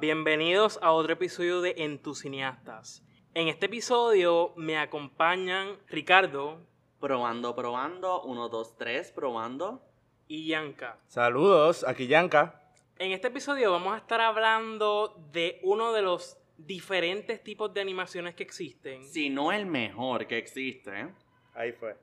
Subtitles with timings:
[0.00, 3.02] Bienvenidos a otro episodio de En tus cineastas.
[3.34, 6.64] En este episodio me acompañan Ricardo
[7.00, 8.22] Probando, probando.
[8.22, 9.82] Uno, dos, tres, probando.
[10.28, 10.98] y Yanka.
[11.08, 12.62] Saludos, aquí Yanka.
[12.98, 18.36] En este episodio vamos a estar hablando de uno de los diferentes tipos de animaciones
[18.36, 19.04] que existen.
[19.08, 21.00] Si no el mejor que existe.
[21.00, 21.08] ¿eh?
[21.54, 21.96] Ahí fue.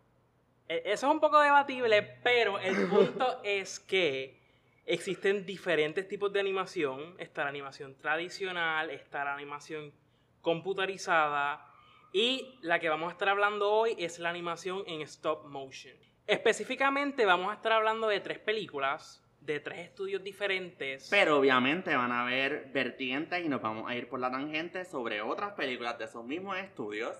[0.67, 4.42] E- Eso es un poco debatible, pero el punto es que
[4.85, 7.15] existen diferentes tipos de animación.
[7.17, 9.93] Está la animación tradicional, está la animación
[10.41, 11.65] computarizada
[12.11, 15.95] y la que vamos a estar hablando hoy es la animación en stop motion.
[16.27, 21.09] Específicamente vamos a estar hablando de tres películas, de tres estudios diferentes.
[21.09, 25.21] Pero obviamente van a haber vertientes y nos vamos a ir por la tangente sobre
[25.21, 27.17] otras películas de esos mismos estudios.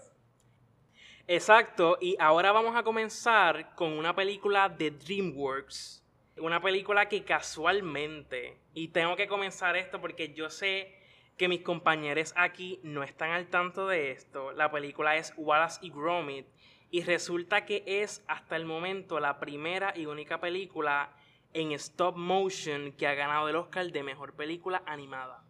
[1.28, 6.03] Exacto, y ahora vamos a comenzar con una película de DreamWorks.
[6.38, 10.96] Una película que casualmente, y tengo que comenzar esto porque yo sé
[11.38, 14.52] que mis compañeros aquí no están al tanto de esto.
[14.52, 16.48] La película es Wallace y Gromit
[16.92, 21.12] y resulta que es hasta el momento la primera y única película
[21.54, 25.44] en stop motion que ha ganado el Oscar de mejor película animada.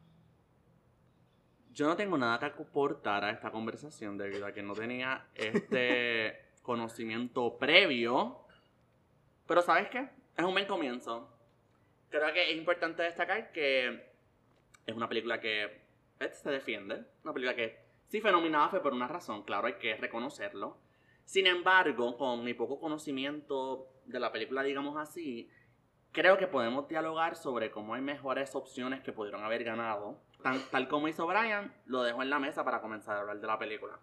[1.74, 6.46] Yo no tengo nada que aportar a esta conversación debido a que no tenía este
[6.62, 8.46] conocimiento previo.
[9.48, 10.08] Pero ¿sabes qué?
[10.38, 11.30] Es un buen comienzo.
[12.10, 14.14] Creo que es importante destacar que
[14.86, 15.82] es una película que
[16.32, 17.04] se defiende.
[17.24, 20.78] Una película que sí fue nominada fue por una razón, claro, hay que reconocerlo.
[21.26, 25.50] Sin embargo, con mi poco conocimiento de la película, digamos así,
[26.12, 30.20] creo que podemos dialogar sobre cómo hay mejores opciones que pudieron haber ganado.
[30.72, 33.58] Tal como hizo Brian, lo dejo en la mesa para comenzar a hablar de la
[33.58, 34.00] película.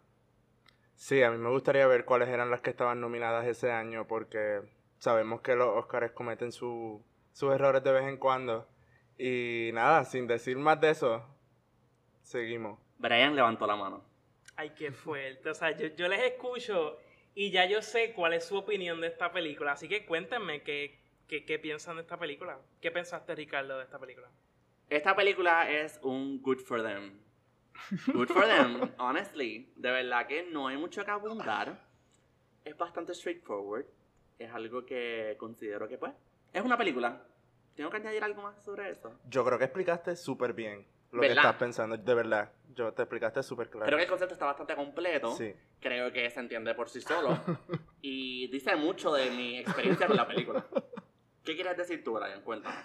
[0.95, 4.61] Sí, a mí me gustaría ver cuáles eran las que estaban nominadas ese año porque
[5.01, 7.03] sabemos que los Oscars cometen su-
[7.33, 8.69] sus errores de vez en cuando.
[9.19, 11.27] Y nada, sin decir más de eso,
[12.23, 12.79] seguimos.
[12.99, 14.05] Brian levantó la mano.
[14.57, 15.51] Ay, qué fuerte.
[15.51, 16.99] O sea, yo, yo les escucho
[17.35, 19.73] y ya yo sé cuál es su opinión de esta película.
[19.73, 22.59] Así que cuéntenme qué, qué, qué piensan de esta película.
[22.81, 24.29] ¿Qué pensaste, Ricardo, de esta película?
[24.89, 27.19] Esta película es un good for them.
[28.13, 29.73] Good for them, honestly.
[29.77, 31.81] De verdad que no hay mucho que abundar.
[32.65, 33.87] Es bastante straightforward.
[34.41, 36.15] Es algo que considero que, pues,
[36.55, 37.23] es una película.
[37.75, 39.15] ¿Tengo que añadir algo más sobre eso?
[39.29, 41.45] Yo creo que explicaste súper bien lo que ¿Verdad?
[41.45, 42.51] estás pensando, de verdad.
[42.75, 43.85] Yo te explicaste súper claro.
[43.85, 45.33] Creo que el concepto está bastante completo.
[45.37, 45.55] Sí.
[45.79, 47.39] Creo que se entiende por sí solo.
[48.01, 50.65] y dice mucho de mi experiencia con la película.
[51.45, 52.41] ¿Qué quieres decir tú, Brian?
[52.41, 52.77] Cuéntame.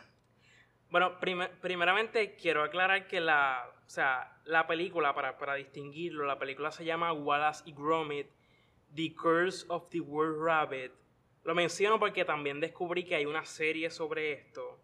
[0.89, 6.37] Bueno, prime- primeramente quiero aclarar que la, o sea, la película, para, para distinguirlo, la
[6.37, 8.27] película se llama Wallace y Gromit,
[8.93, 10.91] The Curse of the World Rabbit.
[11.45, 14.79] Lo menciono porque también descubrí que hay una serie sobre esto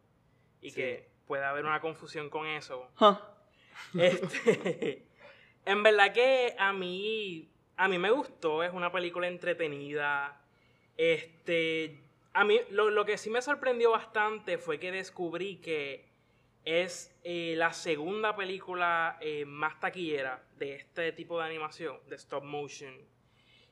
[0.62, 0.76] y Sí.
[0.76, 2.90] que puede haber una confusión con eso.
[3.00, 3.18] Huh.
[4.00, 5.06] Este,
[5.66, 10.40] en verdad que a mí, a mí me gustó, es una película entretenida.
[10.98, 11.98] Este,
[12.34, 16.06] a mí lo, lo que sí me sorprendió bastante fue que descubrí que
[16.64, 22.44] es eh, la segunda película eh, más taquillera de este tipo de animación, de stop
[22.44, 22.96] motion.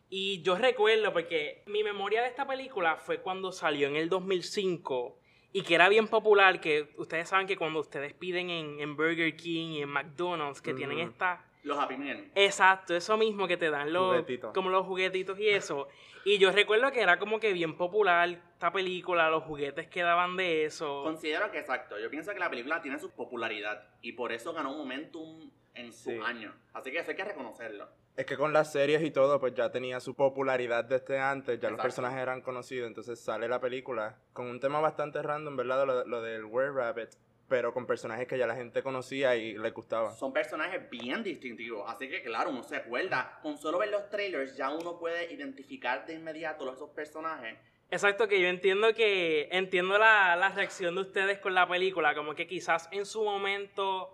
[0.09, 5.17] Y yo recuerdo porque mi memoria de esta película fue cuando salió en el 2005
[5.51, 9.35] y que era bien popular, que ustedes saben que cuando ustedes piden en, en Burger
[9.35, 11.45] King y en McDonald's, que tienen esta...
[11.63, 12.31] Los Happy Meal.
[12.35, 14.07] Exacto, eso mismo que te dan los...
[14.11, 14.53] Juguetitos.
[14.53, 15.87] Como los juguetitos y eso.
[16.23, 20.37] Y yo recuerdo que era como que bien popular esta película, los juguetes que daban
[20.37, 21.03] de eso.
[21.03, 21.99] Considero que exacto.
[21.99, 25.91] Yo pienso que la película tiene su popularidad y por eso ganó un momentum en
[25.93, 26.19] su Sí.
[26.23, 26.53] año.
[26.73, 27.89] Así que eso hay que reconocerlo.
[28.19, 31.69] Es que con las series y todo, pues ya tenía su popularidad desde antes, ya
[31.69, 35.88] los personajes eran conocidos, entonces sale la película con un tema bastante random, ¿verdad?
[35.88, 37.12] Lo, lo del Were Rabbit,
[37.48, 40.12] pero con personajes que ya la gente conocía y les gustaba.
[40.12, 43.39] Son personajes bien distintivos, así que claro, uno se acuerda.
[43.42, 47.57] Con solo ver los trailers ya uno puede identificar de inmediato los esos personajes.
[47.89, 52.36] Exacto, que yo entiendo que entiendo la, la reacción de ustedes con la película, como
[52.36, 54.13] que quizás en su momento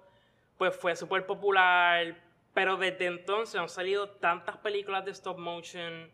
[0.59, 2.15] pues fue súper popular,
[2.55, 6.09] pero desde entonces han salido tantas películas de stop motion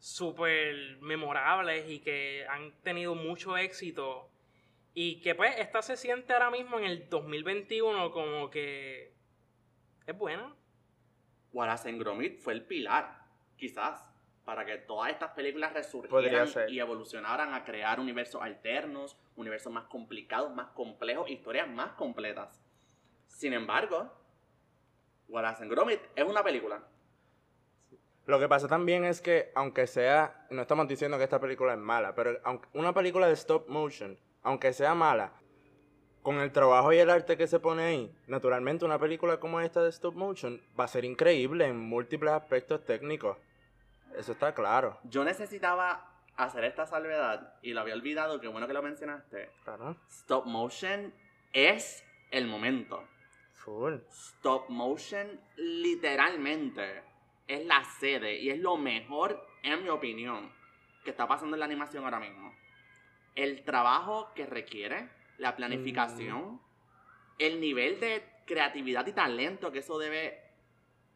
[0.00, 4.28] súper memorables y que han tenido mucho éxito
[4.92, 9.12] y que pues esta se siente ahora mismo en el 2021 como que
[10.04, 10.52] es buena.
[11.52, 13.22] Wallace and Gromit fue el pilar,
[13.56, 14.04] quizás,
[14.44, 20.52] para que todas estas películas resurgieran y evolucionaran a crear universos alternos, universos más complicados,
[20.52, 22.60] más complejos, historias más completas.
[23.28, 24.12] Sin embargo,
[25.28, 26.82] Wallace and Gromit es una película.
[28.26, 31.78] Lo que pasa también es que, aunque sea, no estamos diciendo que esta película es
[31.78, 35.32] mala, pero aunque una película de stop motion, aunque sea mala,
[36.22, 39.82] con el trabajo y el arte que se pone ahí, naturalmente una película como esta
[39.82, 43.38] de stop motion va a ser increíble en múltiples aspectos técnicos.
[44.14, 44.98] Eso está claro.
[45.04, 49.50] Yo necesitaba hacer esta salvedad y lo había olvidado, qué bueno que lo mencionaste.
[49.64, 49.96] Claro.
[50.10, 51.14] Stop motion
[51.54, 53.02] es el momento.
[53.68, 53.94] Full.
[54.10, 57.02] Stop motion literalmente
[57.46, 60.50] es la sede y es lo mejor, en mi opinión,
[61.04, 62.54] que está pasando en la animación ahora mismo.
[63.34, 66.60] El trabajo que requiere, la planificación,
[67.38, 70.42] el nivel de creatividad y talento que eso debe,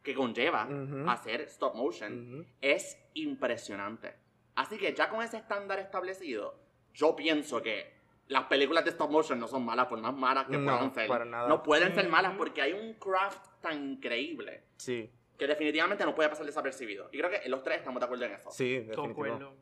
[0.02, 0.68] que conlleva
[1.08, 4.14] hacer stop motion, es impresionante.
[4.54, 6.54] Así que ya con ese estándar establecido,
[6.92, 8.01] yo pienso que
[8.32, 11.08] las películas de stop motion no son malas por más malas que No, puedan ser.
[11.08, 11.48] para nada.
[11.48, 12.38] No pueden ser malas Ujú.
[12.38, 17.08] porque hay un craft tan increíble Sí, que definitivamente no puede pasar desapercibido.
[17.12, 18.50] Y creo que los tres estamos de acuerdo en eso.
[18.50, 19.54] sí, definitivo.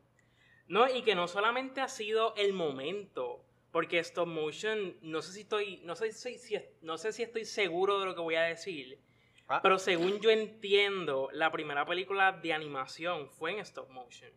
[0.67, 5.41] No, y que no solamente ha sido el momento, porque stop motion, no sé si
[5.41, 8.43] estoy, no sé si, si- no sé si estoy seguro de lo que voy a
[8.43, 8.99] decir,
[9.49, 9.59] Ah.
[9.61, 14.31] pero según yo entiendo, la primera película de animación fue en stop motion.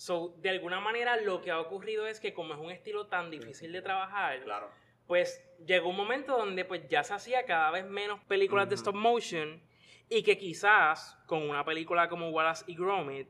[0.00, 3.30] So, de alguna manera lo que ha ocurrido es que como es un estilo tan
[3.30, 4.70] difícil de trabajar, Claro.
[5.06, 8.80] pues llegó un momento donde pues ya se hacía cada vez menos películas de Ujú.
[8.80, 9.62] stop motion
[10.08, 13.28] y que quizás con una película como Wallace y Gromit,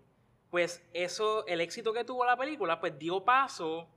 [0.48, 3.88] pues eso, el éxito que tuvo la película, pues dio paso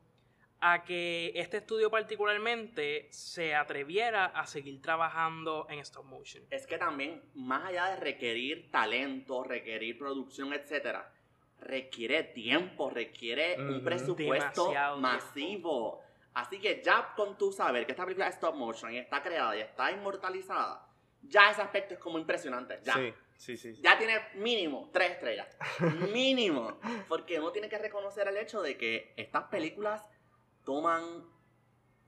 [0.60, 6.44] a que este estudio particularmente se atreviera a seguir trabajando en stop motion.
[6.50, 11.13] Es que también, más allá de requerir talento, requerir producción, etcétera,
[11.64, 16.02] requiere tiempo, requiere un presupuesto masivo.
[16.34, 19.56] Así que ya con tu saber que esta película es stop motion y está creada
[19.56, 20.88] y está inmortalizada,
[21.22, 22.80] ya ese aspecto es como impresionante.
[22.84, 22.94] Ya.
[22.94, 23.76] Sí, sí, sí.
[23.76, 23.82] sí.
[23.82, 25.48] Ya tiene mínimo tres estrellas.
[26.12, 26.80] mínimo.
[27.08, 30.10] Porque uno tiene que reconocer el hecho de que estas películas
[30.64, 31.04] toman,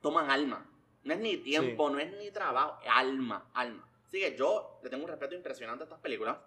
[0.02, 0.70] toman alma.
[1.04, 3.88] No es ni tiempo, no es ni trabajo, alma, alma.
[4.08, 6.38] Así que yo le tengo un respeto impresionante a estas películas.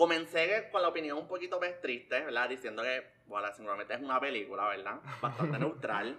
[0.00, 2.48] Comencé con la opinión un poquito pues, triste, ¿verdad?
[2.48, 4.98] Diciendo que, bueno, seguramente es una película, ¿verdad?
[5.20, 6.18] Bastante neutral.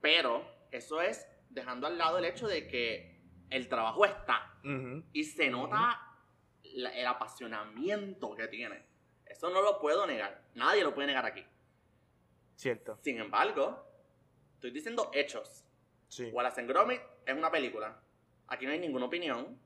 [0.00, 4.52] Pero eso es dejando al lado el hecho de que el trabajo está.
[4.64, 5.04] Ujú.
[5.12, 6.00] Y se nota
[6.74, 8.82] la- el apasionamiento que tiene.
[9.26, 10.42] Eso no lo puedo negar.
[10.56, 11.46] Nadie lo puede negar aquí.
[12.56, 12.98] Cierto.
[13.00, 13.86] Sin embargo,
[14.54, 15.64] estoy diciendo hechos.
[16.08, 16.30] Sí.
[16.32, 17.96] Wallace and Gromit es una película.
[18.48, 19.56] Aquí no hay ninguna opinión.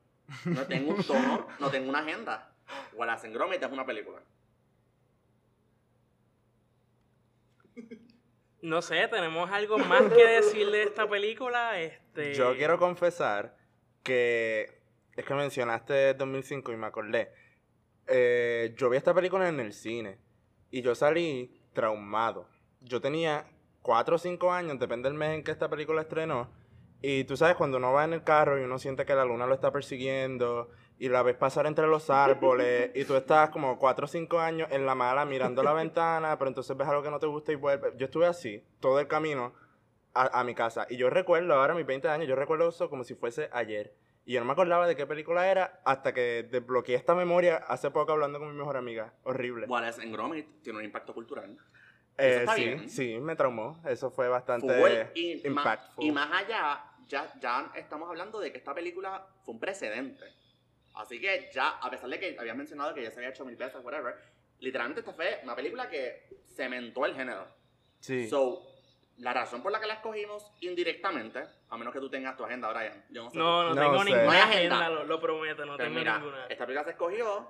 [0.45, 2.51] No tengo un tono, no tengo una agenda.
[2.93, 4.21] Wallace and Gromit es una película.
[8.61, 11.79] No sé, tenemos algo más que decir de esta película.
[11.79, 12.33] Este...
[12.33, 13.55] Yo quiero confesar
[14.01, 14.81] que
[15.15, 17.31] es que mencionaste 2005 y me acordé.
[18.07, 20.17] Eh, yo vi esta película en el cine
[20.71, 22.49] y yo salí traumado.
[22.81, 23.45] Yo tenía
[23.81, 26.49] 4 o 5 años, depende del mes en que esta película estrenó.
[27.01, 29.45] Y tú sabes, cuando uno va en el carro y uno siente que la luna
[29.45, 34.05] lo está persiguiendo y la ves pasar entre los árboles y tú estás como 4
[34.05, 37.19] o 5 años en la mala mirando la ventana, pero entonces ves algo que no
[37.19, 37.93] te gusta y vuelves.
[37.97, 39.53] Yo estuve así todo el camino
[40.13, 40.87] a, a mi casa.
[40.89, 43.93] Y yo recuerdo, ahora mis 20 años, yo recuerdo eso como si fuese ayer.
[44.25, 47.91] Y yo no me acordaba de qué película era hasta que desbloqueé esta memoria hace
[47.91, 49.13] poco hablando con mi mejor amiga.
[49.23, 49.67] Horrible.
[49.67, 51.55] Wallace and Gromit tiene un impacto cultural.
[52.17, 52.89] Eh, está sí, bien.
[52.89, 53.79] sí, me traumó.
[53.85, 54.65] Eso fue bastante
[55.13, 56.03] y, más, impactful.
[56.03, 60.25] y más allá, ya, ya estamos hablando de que esta película fue un precedente.
[60.95, 63.55] Así que ya, a pesar de que había mencionado que ya se había hecho mil
[63.55, 64.15] veces, whatever,
[64.59, 67.47] literalmente esta fue una película que cementó el género.
[67.99, 68.27] Sí.
[68.27, 68.61] So,
[69.17, 72.71] la razón por la que la escogimos indirectamente, a menos que tú tengas tu agenda,
[72.71, 73.03] Brian.
[73.09, 73.37] Yo no sé.
[73.37, 74.09] No, no, No tengo sé.
[74.11, 74.89] ninguna No agenda, agenda.
[74.89, 76.45] lo, lo prometo, no Pues tengo mira, ninguna.
[76.47, 77.49] esta película se escogió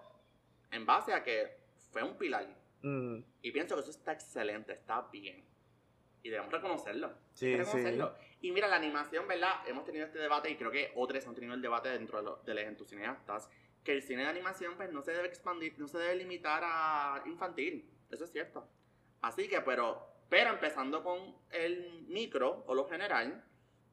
[0.72, 1.58] en base a que
[1.92, 2.46] fue un pilar.
[2.82, 5.44] Mm, Y pienso que eso está excelente, está bien.
[6.26, 7.14] Y debemos reconocerlo.
[7.36, 7.78] Sí, que sí.
[7.78, 8.16] reconocerlo.
[8.42, 9.60] Y mira, la animación, ¿verdad?
[9.68, 12.38] Hemos tenido este debate y creo que otros han tenido el debate dentro de, lo-
[12.38, 13.48] de los entusiastas.
[13.84, 17.22] Que el cine de animación, pues, no se debe expandir, no se debe limitar a
[17.28, 17.88] infantil.
[18.10, 18.68] Eso es cierto.
[19.22, 23.44] Así que, pero, pero empezando con el micro o lo general,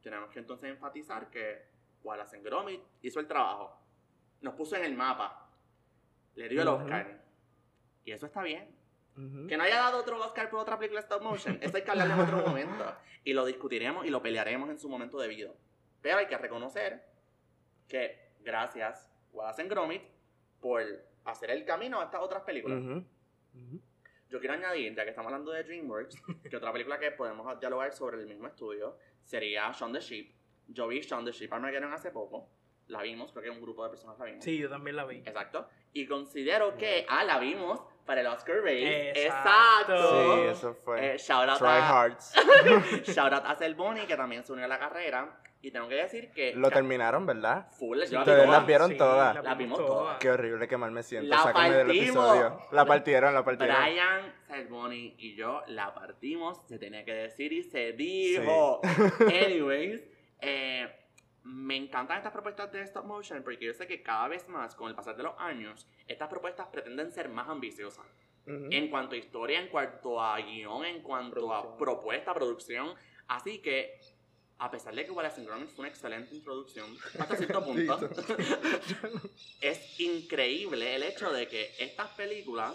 [0.03, 1.67] tenemos que entonces enfatizar que
[2.03, 3.79] Wallace and Gromit hizo el trabajo.
[4.41, 5.51] Nos puso en el mapa.
[6.37, 6.69] Le dio el.
[6.69, 7.23] Oscar.
[8.07, 8.75] Y eso está bien.
[9.49, 12.11] Que no haya dado otro Oscar por otra película stop motion, eso hay que hablar
[12.11, 12.97] en otro momento.
[13.25, 15.55] Y lo discutiremos y lo pelearemos en su momento debido.
[16.01, 17.05] Pero hay que reconocer
[17.89, 20.03] que gracias Wallace Gromit
[20.61, 20.83] por
[21.25, 22.81] hacer el camino a estas otras películas.
[22.81, 23.05] Ujú,
[23.55, 23.81] ujú.
[24.31, 26.17] Yo quiero añadir, ya que estamos hablando de DreamWorks,
[26.51, 30.33] que otra película que podemos dialogar sobre el mismo estudio sería Shaun the Sheep.
[30.69, 32.49] Yo vi Shaun the Sheep Armageddon hace poco.
[32.89, 34.43] La vimos, creo que un grupo de personas la vimos.
[34.43, 35.19] Sí, yo también la vi.
[35.19, 35.69] Exacto.
[35.93, 39.15] Y considero que, ah, la vimos para el Oscar bait.
[39.17, 39.95] Exacto.
[39.95, 40.35] Exacto.
[40.37, 41.15] Sí, eso fue.
[41.15, 42.35] Eh, shout out Try a, Hearts.
[43.15, 45.39] shout out a Selboni, que también se unió a la carrera.
[45.65, 46.55] Y tengo que decir que.
[46.57, 47.69] Lo que- terminaron, ¿verdad?
[47.79, 49.45] Full, yo Ustedes las vieron Sí, todas.
[49.45, 50.19] La vimos todas.
[50.19, 51.29] Qué horrible, qué mal me siento.
[51.29, 52.59] La Sácame del episodio.
[52.73, 53.77] La partieron, la partieron.
[53.81, 58.81] Brian Salmoni y yo la partimos, se tenía que decir y se dijo.
[59.21, 60.03] Anyways,
[60.41, 60.89] eh,
[61.45, 64.89] me encantan estas propuestas de stop motion porque yo sé que cada vez más, con
[64.89, 68.07] el pasar de los años, estas propuestas pretenden ser más ambiciosas.
[68.45, 71.79] En cuanto a historia, en cuanto a guion, en cuanto a Producción.
[71.79, 72.95] propuesta, producción.
[73.29, 74.01] Así que,
[74.59, 76.89] a pesar de que Wallace and Gromit fue una excelente introducción,
[77.21, 78.01] hasta cierto punto,
[79.61, 82.75] es increíble el hecho de que estas películas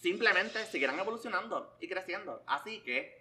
[0.00, 2.42] simplemente siguieran evolucionando y creciendo.
[2.46, 3.17] Así que,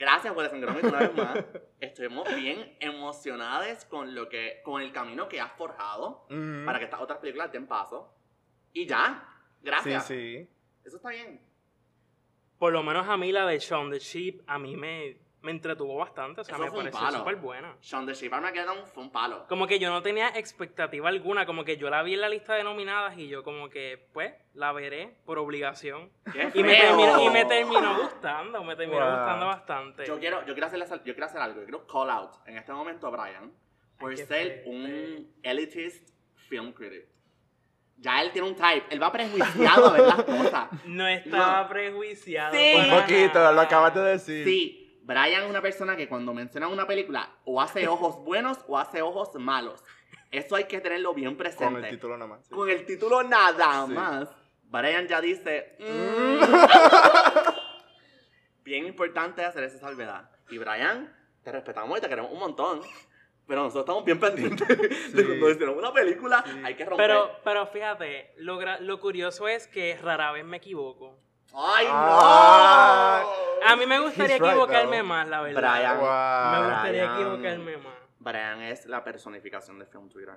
[0.00, 1.44] gracias and Gromit una vez más.
[1.80, 6.64] Estuvimos bien emocionadas con, lo que, con el camino que has forjado Ujú.
[6.64, 8.12] para que estas otras películas den paso.
[8.72, 9.28] Y ya,
[9.62, 10.06] gracias.
[10.06, 10.48] Sí, sí.
[10.84, 11.40] Eso está bien.
[12.58, 15.96] Por lo menos a mí la de Shaun the Sheep, a mí me, me entretuvo
[15.96, 16.42] bastante.
[16.42, 17.18] O sea, Eso me fue un pareció palo.
[17.18, 17.76] súper buena.
[17.80, 19.46] Shaun the Sheep Armageddon fue un palo.
[19.48, 22.54] Como que yo no tenía expectativa alguna, como que yo la vi en la lista
[22.54, 26.10] de nominadas y yo como que, pues, la veré por obligación.
[26.32, 26.88] ¡Qué Y me, feo!
[26.96, 29.16] terminó, y me terminó gustando, me terminó Wow.
[29.16, 30.06] gustando bastante.
[30.06, 31.60] Yo quiero, yo, quiero hacerle- yo quiero hacer algo.
[31.60, 33.52] Yo quiero call out en este momento a Brian
[33.98, 34.70] por Ay, qué ser fuerte.
[34.70, 36.10] un elitist
[36.48, 37.06] film critic.
[38.02, 38.84] Ya él tiene un type.
[38.88, 40.68] Él va prejuiciado a ver las cosas.
[40.86, 41.68] No estaba No.
[41.68, 42.54] prejuiciado.
[42.54, 42.72] Sí.
[42.76, 43.52] Un poquito, nada.
[43.52, 44.44] lo acabas de decir.
[44.44, 44.79] Sí,
[45.12, 49.02] Brian es una persona que cuando menciona una película o hace ojos buenos o hace
[49.02, 49.84] ojos malos.
[50.30, 51.64] Eso hay que tenerlo bien presente.
[51.64, 52.46] Con el título nomás.
[52.46, 52.54] sí.
[52.54, 53.92] Con el título nada Sí.
[53.92, 54.28] más,
[54.64, 55.76] Brian ya dice.
[55.80, 56.40] "Mm".
[58.64, 60.30] Bien importante hacer esa salvedad.
[60.48, 61.12] Y Brian,
[61.42, 62.80] te respetamos y te queremos un montón.
[63.46, 64.68] Pero nosotros estamos bien pendientes
[65.12, 66.60] de cuando decimos una película, Sí.
[66.62, 67.06] hay que romper.
[67.08, 71.18] Pero, pero fíjate, lo, lo curioso es que rara vez me equivoco.
[71.54, 71.92] ¡Ay, no!
[71.94, 73.24] Ah.
[73.66, 75.60] A mí me gustaría right, equivocarme más, la verdad.
[75.60, 75.98] Brian.
[75.98, 76.52] Wow.
[76.62, 77.14] Me gustaría Brian.
[77.14, 77.94] equivocarme más.
[78.18, 80.34] Brian es la personificación de Film Twitter.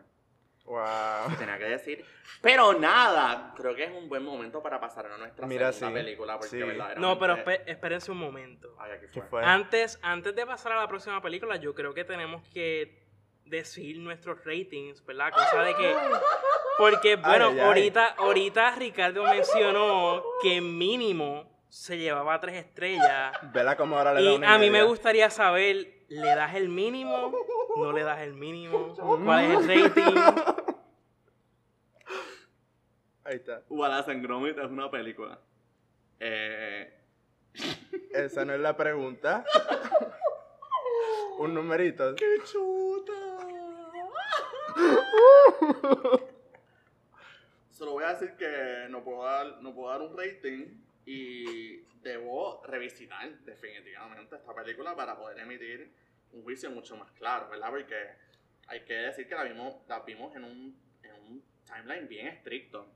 [0.66, 0.84] Wow.
[1.38, 2.06] Tenía que decir.
[2.42, 6.06] Pero nada, creo que es un buen momento para pasar a nuestra Mira, segunda sí.
[6.06, 6.34] película.
[6.38, 6.58] Porque Sí.
[6.58, 8.76] verdaderamente- No, pero espérense un momento.
[8.80, 9.30] Ay, aquí ¿Qué fue.
[9.30, 9.44] fue?
[9.46, 13.03] Antes, antes de pasar a la próxima película, yo creo que tenemos que
[13.58, 15.32] decir nuestros ratings, ¿verdad?
[15.32, 15.96] Cosa de que.
[16.78, 17.60] Porque, bueno, ay, ay.
[17.60, 23.36] ahorita, ahorita Ricardo mencionó que mínimo se llevaba tres estrellas.
[23.54, 26.70] Vela como ahora le da Y una a mí me gustaría saber, ¿le das el
[26.70, 27.32] mínimo?
[27.78, 28.96] ¿No le das el mínimo?
[28.96, 30.16] ¿Cuál es el rating?
[33.24, 33.64] Ahí está.
[33.70, 35.40] Wallace and Gromit es una película.
[36.20, 36.94] Eh,
[38.14, 39.44] Esa no es la pregunta.
[41.40, 42.16] Un numerito.
[42.16, 43.12] ¡Qué chuta!
[47.70, 52.62] Solo voy a decir que no puedo dar, no puedo dar un rating y debo
[52.66, 55.92] revisitar definitivamente esta película para poder emitir
[56.32, 57.70] un juicio mucho más claro, ¿verdad?
[57.70, 57.96] Porque
[58.68, 62.88] hay que decir que la vimos, la vimos en un, en un timeline bien estricto.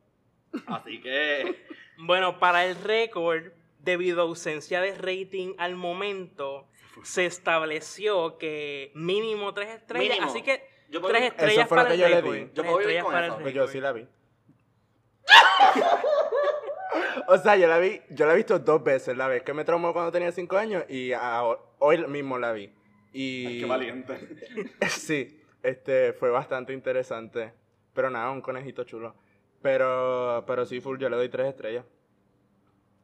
[0.68, 1.66] Así que
[1.98, 6.68] Bueno, para el récord, debido a ausencia de rating al momento,
[7.04, 10.10] se estableció que mínimo tres estrellas.
[10.10, 10.32] Mínimo.
[10.32, 12.40] Así que yo puedo tres estrellas Eso fue lo para que el yo le di.
[12.48, 13.42] Yo Tres puedo vivir estrellas con para el eso.
[13.42, 14.08] Pues yo sí la vi.
[17.30, 19.66] O sea, yo la vi, yo la he visto dos veces, la vez que me
[19.66, 22.74] traumó cuando tenía cinco años y ahora- hoy mismo la vi.
[23.12, 24.30] Y Ay, qué valiente.
[24.88, 27.54] sí, este fue bastante interesante.
[27.94, 29.14] Pero nada, un conejito chulo.
[29.62, 31.84] Pero, pero sí, full, yo le doy tres estrellas.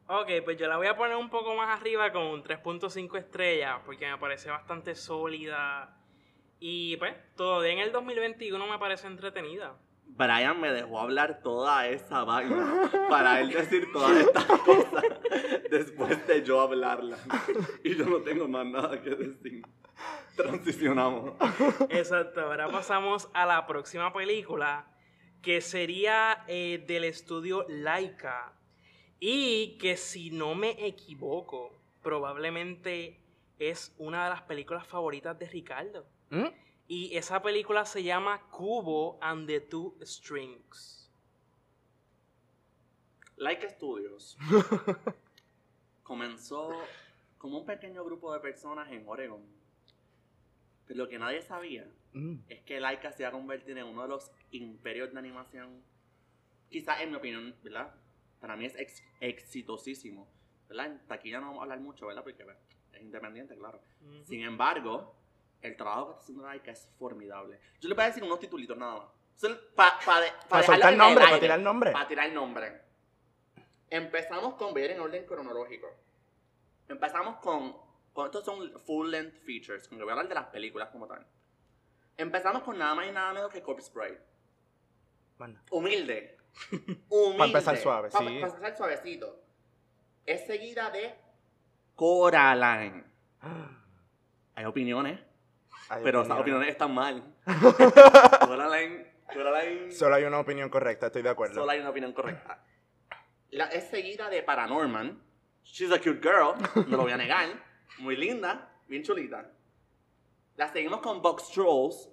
[0.06, 3.78] Ok, pues yo la voy a poner un poco más arriba con un 3.5 estrellas
[3.84, 5.96] porque me parece bastante sólida.
[6.66, 9.76] Y pues, todavía en el 2021 me parece entretenida.
[10.06, 15.04] Brian me dejó hablar toda esa vaina para él decir todas estas cosas
[15.70, 17.18] después de yo hablarla.
[17.84, 19.62] Y yo no tengo más nada que decir.
[20.36, 21.34] Transicionamos.
[21.90, 24.90] Exacto, ahora pasamos a la próxima película
[25.42, 28.54] que sería eh, del estudio Laika
[29.20, 33.20] y que si no me equivoco probablemente
[33.58, 36.13] es una de las películas favoritas de Ricardo.
[36.30, 36.46] ¿Mm?
[36.88, 41.10] Y esa película se llama Cubo and the Two Strings.
[43.36, 44.36] Like Studios
[46.02, 46.70] comenzó
[47.38, 49.42] como un pequeño grupo de personas en Oregon.
[50.86, 52.44] Pero lo que nadie sabía Mm.
[52.48, 55.82] es que Laika se va a convertir en uno de los imperios de animación,
[56.70, 57.92] quizás en mi opinión, ¿verdad?
[58.40, 60.28] Para mí es ex- exitosísimo,
[60.68, 60.86] ¿verdad?
[60.92, 62.22] En taquilla no vamos a hablar mucho, ¿verdad?
[62.22, 62.46] Porque
[62.92, 63.80] es independiente, claro.
[64.26, 65.12] Sin embargo,
[65.64, 67.58] el trabajo que está haciendo Laika es formidable.
[67.80, 69.08] Yo le voy a decir unos titulitos nada más.
[69.74, 71.92] Para pa, de- pa Para soltar en nombre, el para tirar nombre.
[71.92, 72.80] Para tirar nombre.
[73.90, 75.88] Empezamos con ver en orden cronológico.
[76.88, 77.76] Empezamos con
[78.12, 81.08] con estos son full length features, con que voy a hablar de las películas como
[81.08, 81.26] tal.
[82.16, 84.20] Empezamos con nada más y nada menos que Corpse Bride.
[85.36, 85.58] Bueno.
[85.72, 86.36] Humilde.
[87.08, 87.38] Humilde.
[87.38, 88.24] Pa' empezar suave, Pa- sí.
[88.24, 89.40] Para empezar suavecito.
[90.24, 91.12] Es seguida de
[91.96, 93.02] Coraline.
[94.54, 95.18] Hay opiniones,
[95.88, 96.40] Hay pero esas opiniones.
[96.40, 97.34] opiniones están mal.
[98.46, 99.92] Coraline, Coraline.
[99.92, 101.54] Solo hay una opinión correcta, estoy de acuerdo.
[101.54, 102.62] Solo hay una opinión correcta.
[103.50, 105.22] La, es seguida de Paranorman.
[105.64, 106.54] She's a cute girl,
[106.88, 107.48] no lo voy a negar.
[107.98, 109.50] Muy linda, bien chulita.
[110.56, 112.10] La seguimos con Box Trolls,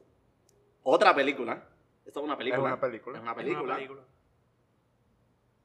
[0.83, 1.67] otra película.
[2.05, 2.63] Esto es una película.
[2.63, 3.17] una película.
[3.17, 3.63] Es una Es película.
[3.63, 4.01] una película.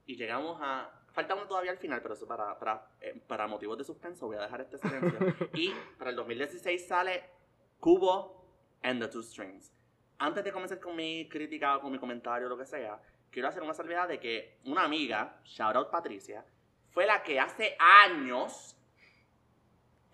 [0.07, 0.91] Y llegamos a.
[1.13, 4.37] Falta uno todavía al final, pero eso para, para, eh, para motivos de suspenso voy
[4.37, 5.19] a dejar este silencio.
[5.55, 7.25] y para el 2016 sale
[7.81, 8.45] Cubo
[8.83, 9.73] and the Two Strings.
[10.19, 13.49] Antes de comenzar con mi crítica o con mi comentario o lo que sea, quiero
[13.49, 16.45] hacer una salvedad de que una amiga, shout out Patricia,
[16.91, 18.77] fue la que hace años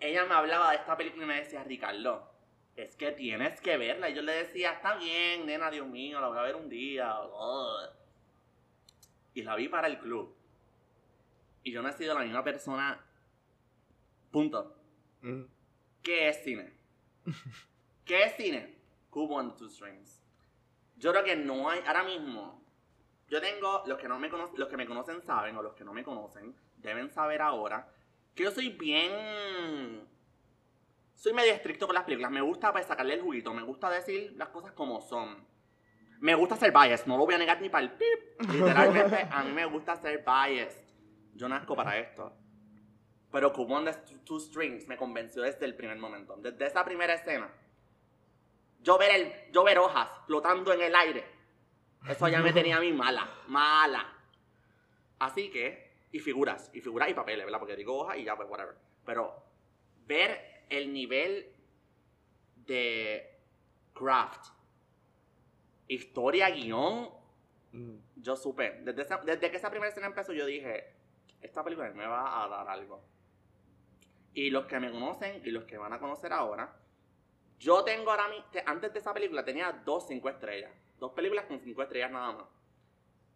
[0.03, 2.29] ella me hablaba de esta película y me decía, Ricardo,
[2.75, 4.09] es que tienes que verla.
[4.09, 7.17] Y yo le decía, está bien, nena, Dios mío, la voy a ver un día.
[7.21, 7.89] Ugh.
[9.33, 10.35] Y la vi para el club.
[11.63, 13.01] Y yo no he sido la misma persona.
[14.29, 14.75] Punto.
[15.21, 15.43] Mm.
[16.01, 16.73] ¿Qué es cine?
[18.05, 18.75] ¿Qué es cine?
[19.09, 20.21] Cubo and Two Strings.
[20.97, 22.63] Yo creo que no hay, ahora mismo,
[23.29, 25.83] yo tengo, los que, no me conocen, los que me conocen saben, o los que
[25.83, 27.89] no me conocen, deben saber ahora,
[28.35, 30.07] que yo soy bien,
[31.15, 34.33] soy medio estricto con las películas, me gusta pues, sacarle el juguito, me gusta decir
[34.37, 35.45] las cosas como son.
[36.19, 38.49] Me gusta ser biased, no lo voy a negar ni para el pip.
[38.49, 40.83] Literalmente, a mí me gusta ser biased.
[41.33, 42.33] Yo nazco para esto.
[43.33, 46.37] Pero Cubo and the Two Strings me convenció desde el primer momento.
[46.37, 47.51] Desde esa primera escena.
[48.81, 51.25] Yo ver, el, yo ver hojas flotando en el aire.
[52.07, 53.29] Eso ya me tenía a mí mala.
[53.47, 54.07] Mala.
[55.19, 57.59] Así que, y figuras, y figuras y papeles, ¿verdad?
[57.59, 58.75] Porque digo hojas y ya, pues, whatever.
[59.05, 59.33] Pero
[60.05, 61.51] ver el nivel
[62.67, 63.39] de
[63.93, 64.47] craft,
[65.87, 67.09] historia, guion,
[67.71, 67.95] Mm.
[68.17, 68.81] yo supe.
[68.83, 70.93] Desde, esa- desde que esa primera escena empezó, yo dije:
[71.41, 73.01] Esta película me va a dar algo.
[74.33, 76.75] Y los que me conocen y los que van a conocer ahora,
[77.59, 78.45] yo tengo ahora mismo.
[78.65, 80.71] Antes de esa película tenía dos cinco estrellas.
[80.99, 82.45] Dos películas con cinco estrellas nada más.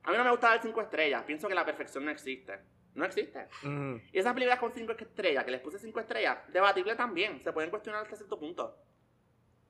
[0.03, 1.23] A mí no me gusta dar cinco estrellas.
[1.23, 2.59] Pienso que la perfección no existe.
[2.97, 3.47] No existe.
[3.61, 3.97] Mm.
[4.11, 7.69] Y esas películas con 5 estrellas, que les puse 5 estrellas, debatible también, se pueden
[7.69, 8.75] cuestionar hasta cierto punto.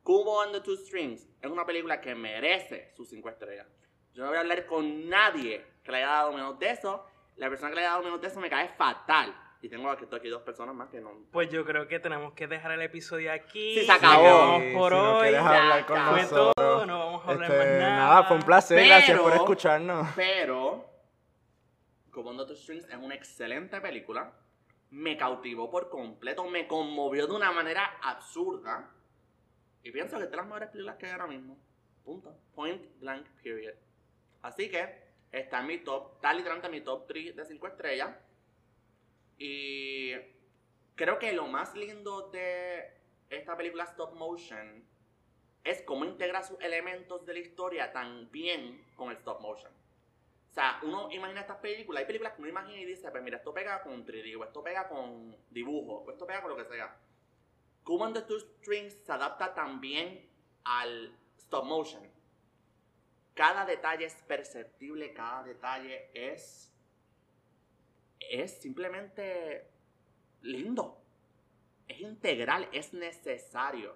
[0.01, 3.67] Cubo and the Two Strings es una película que merece sus 5 estrellas.
[4.13, 7.05] Yo no voy a hablar con nadie que le haya dado menos de eso.
[7.35, 9.35] La persona que le haya dado menos de eso me cae fatal.
[9.61, 11.11] Y tengo aquí, aquí dos personas más que no.
[11.31, 13.75] Pues yo creo que tenemos que dejar el episodio aquí.
[13.79, 14.59] Sí, se acabó.
[14.59, 15.31] Sí, por si no hoy.
[15.31, 16.05] ya, hablar con ya.
[16.11, 16.53] Fue nosotros.
[16.55, 17.95] todo, no vamos a hablar Este, más nada.
[17.97, 20.07] nada, fue un placer, gracias por Pero- escucharnos.
[20.15, 20.85] Pero,
[22.15, 24.31] and the Two Strings es una excelente película.
[24.89, 28.89] Me cautivó por completo, me conmovió de una manera absurda.
[29.83, 31.57] Y pienso que es de las mejores películas que hay ahora mismo.
[32.03, 32.35] Punto.
[32.55, 33.73] Point blank, period.
[34.41, 38.15] Así que está en mi top, está literalmente en mi top 3 de 5 estrellas.
[39.37, 40.13] Y
[40.95, 42.91] creo que lo más lindo de
[43.29, 44.83] esta película stop motion
[45.63, 49.71] es cómo integra sus elementos de la historia tan bien con el stop motion.
[50.49, 53.37] O sea, uno imagina estas películas, hay películas que uno imagina y dice, pues mira,
[53.37, 56.65] esto pega con 3D, o esto pega con dibujo, o esto pega con lo que
[56.65, 56.97] sea.
[57.83, 60.27] Cubo and the Two Strings se adapta también
[60.63, 62.03] al stop motion.
[63.33, 66.73] Cada detalle es perceptible, cada detalle es.
[68.19, 69.67] Es simplemente
[70.41, 70.97] lindo.
[71.87, 73.95] Es integral, es necesario.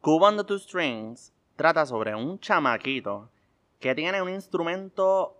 [0.00, 3.30] Cubo and the Two Strings trata sobre un chamaquito
[3.80, 5.36] que tiene un instrumento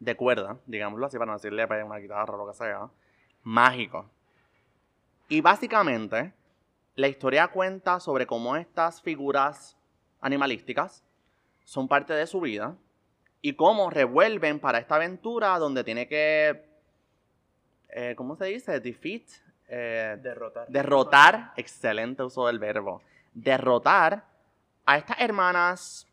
[0.00, 2.90] de cuerda, digámoslo así, para no decirle pues, una guitarra o lo que sea,
[3.42, 4.10] mágico.
[5.28, 6.34] Y básicamente,
[6.96, 9.78] la historia cuenta sobre cómo estas figuras
[10.20, 11.04] animalísticas
[11.64, 12.76] son parte de su vida
[13.42, 16.64] y cómo revuelven para esta aventura donde tiene que,
[17.88, 18.78] eh, ¿cómo se dice?
[18.80, 19.22] Defeat,
[19.68, 20.68] eh, Derrotar.
[20.68, 23.02] derrotar, excelente uso del verbo,
[23.34, 24.24] derrotar
[24.86, 26.06] a estas hermanas,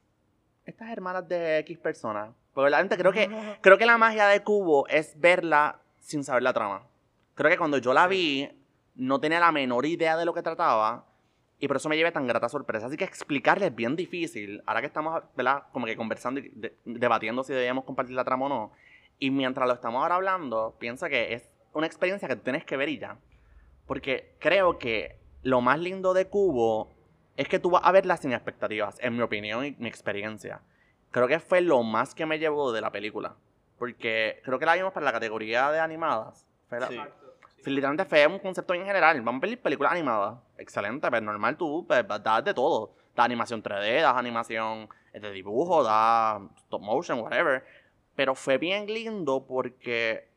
[0.65, 2.31] estas hermanas de X personas.
[2.53, 3.29] Porque realmente creo que,
[3.61, 6.81] creo que la magia de Cubo es verla sin saber la trama.
[7.35, 8.49] Creo que cuando yo la vi,
[8.95, 11.05] no tenía la menor idea de lo que trataba.
[11.59, 12.87] Y por eso me llevé tan grata sorpresa.
[12.87, 14.63] Así que explicarle es bien difícil.
[14.65, 15.63] Ahora que estamos, ¿verdad?
[15.73, 18.71] Como que conversando y de- debatiendo si debíamos compartir la trama o no.
[19.19, 22.77] Y mientras lo estamos ahora hablando, pienso que es una experiencia que tú tienes que
[22.77, 23.17] ver y ya.
[23.85, 26.91] Porque creo que lo más lindo de Cubo
[27.35, 30.61] es que tú vas a verla sin expectativas, en mi opinión y mi experiencia.
[31.11, 33.35] Creo que fue lo más que me llevó de la película.
[33.77, 36.45] Porque creo que la vimos para la categoría de animadas.
[36.69, 36.99] Fue la- Sí.
[37.65, 39.21] Literalmente fue un concepto en general.
[39.21, 40.39] Vamos a ver películas animadas.
[40.57, 42.95] Excelente, pero normal tú pues, das de todo.
[43.15, 47.65] Da animación 3D, das animación de dibujo, da stop motion, whatever.
[48.15, 50.29] Pero fue bien lindo porque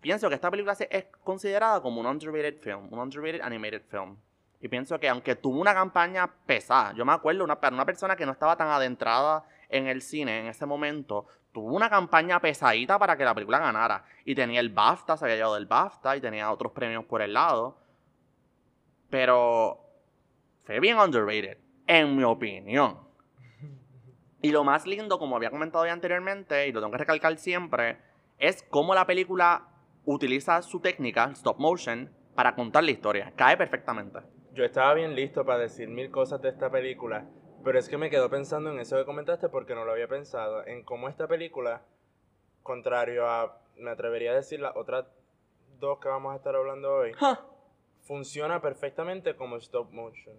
[0.00, 4.16] pienso que esta película es considerada como un underrated film, un underrated animated film.
[4.60, 8.24] Y pienso que aunque tuvo una campaña pesada, yo me acuerdo, una, una persona que
[8.24, 13.16] no estaba tan adentrada en el cine en ese momento, tuvo una campaña pesadita para
[13.16, 14.04] que la película ganara.
[14.24, 17.34] Y tenía el BAFTA, se había llevado del BAFTA y tenía otros premios por el
[17.34, 17.78] lado.
[19.10, 19.80] Pero
[20.64, 22.98] fue bien underrated, en mi opinión.
[24.40, 27.98] Y lo más lindo, como había comentado ya anteriormente, y lo tengo que recalcar siempre,
[28.38, 29.68] es cómo la película
[30.04, 33.32] utiliza su técnica, stop motion, para contar la historia.
[33.36, 34.20] Cae perfectamente.
[34.54, 37.26] Yo estaba bien listo para decir mil cosas de esta película,
[37.64, 40.66] pero es que me quedo pensando en eso que comentaste porque no lo había pensado,
[40.66, 41.82] en cómo esta película,
[42.62, 45.06] contrario a, me atrevería a decir las otras
[45.78, 47.12] dos que vamos a estar hablando hoy,
[48.02, 50.36] funciona perfectamente como stop motion.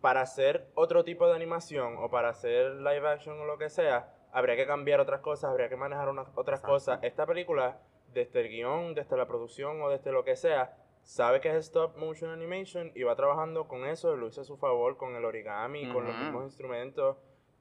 [0.00, 4.14] Para hacer otro tipo de animación o para hacer live action o lo que sea,
[4.32, 7.00] habría que cambiar otras cosas, habría que manejar unas otras cosas.
[7.02, 7.80] Esta película,
[8.12, 11.96] desde el guion, desde la producción o desde lo que sea, sabe que es stop
[11.96, 15.90] motion animation y va trabajando con eso, lo usa a su favor con el origami,
[15.92, 17.16] con los mismos instrumentos,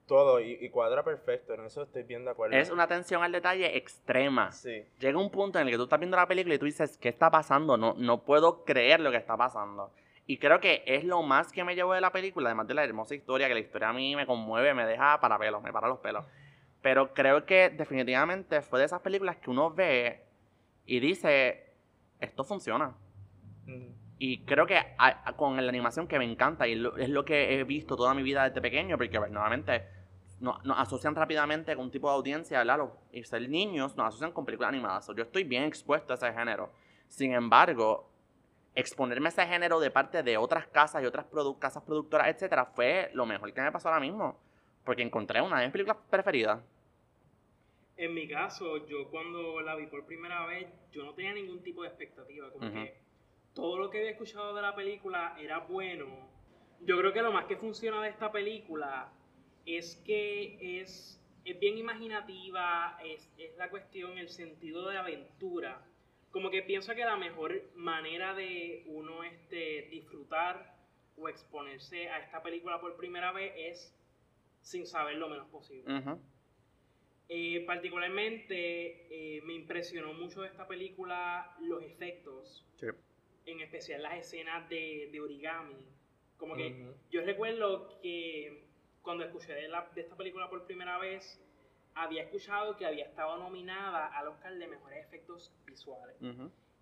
[0.07, 2.55] todo, y, cuadra perfecto, en eso estoy bien de acuerdo.
[2.55, 4.51] Es una atención al detalle extrema.
[4.51, 4.83] Sí.
[4.99, 7.09] Llega un punto en el que tú estás viendo la película y tú dices, ¿qué
[7.09, 7.77] está pasando?
[7.77, 9.91] No, no puedo creer lo que está pasando.
[10.27, 12.83] Y creo que es lo más que me llevo de la película, además de la
[12.83, 15.87] hermosa historia, que la historia a mí me conmueve, me deja para pelos, me para
[15.87, 16.25] los pelos.
[16.81, 20.23] Pero creo que definitivamente fue de esas películas que uno ve
[20.85, 21.73] y dice,
[22.19, 22.95] esto funciona.
[24.17, 24.79] Y creo que
[25.35, 28.47] con la animación que me encanta, y es lo que he visto toda mi vida
[28.47, 29.83] desde pequeño, porque pues, nuevamente
[30.39, 32.89] nos, asocian rápidamente con un tipo de audiencia, ¿verdad?
[33.11, 35.07] y ser niños nos asocian con películas animadas.
[35.15, 36.71] yo estoy bien expuesto a ese género.
[37.07, 38.09] Sin embargo,
[38.73, 41.25] exponerme a ese género de parte de otras casas y otras
[41.59, 44.39] casas productoras, etcétera, fue lo mejor que me pasó ahora mismo.
[44.83, 46.63] Porque encontré una de mis películas preferidas.
[47.97, 51.81] En mi caso, yo cuando la vi por primera vez, yo no tenía ningún tipo
[51.81, 52.51] de expectativa.
[52.51, 53.04] Como que
[53.55, 56.05] todo lo que había escuchado de la película era bueno.
[56.81, 59.11] Yo creo que lo más que funciona de esta película
[59.65, 65.81] es que es, es bien imaginativa, es, es la cuestión, el sentido de aventura.
[66.31, 70.75] Como que pienso que la mejor manera de uno este, disfrutar
[71.17, 73.97] o exponerse a esta película por primera vez es
[74.59, 75.85] sin saber lo menos posible.
[77.29, 82.67] Eh, particularmente eh, me impresionó mucho de esta película los efectos.
[82.75, 82.87] Sí
[83.45, 85.75] en especial las escenas de, de origami.
[86.37, 88.65] Como que yo recuerdo que
[89.01, 91.41] cuando escuché de, la, de, esta película por primera vez,
[91.93, 96.17] había escuchado que había estado nominada al Oscar de Mejores Efectos Visuales.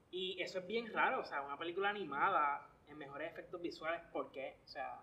[0.09, 4.31] Y eso es bien raro, o sea, una película animada en Mejores Efectos Visuales, ¿por
[4.31, 4.57] qué?
[4.63, 5.01] O sea,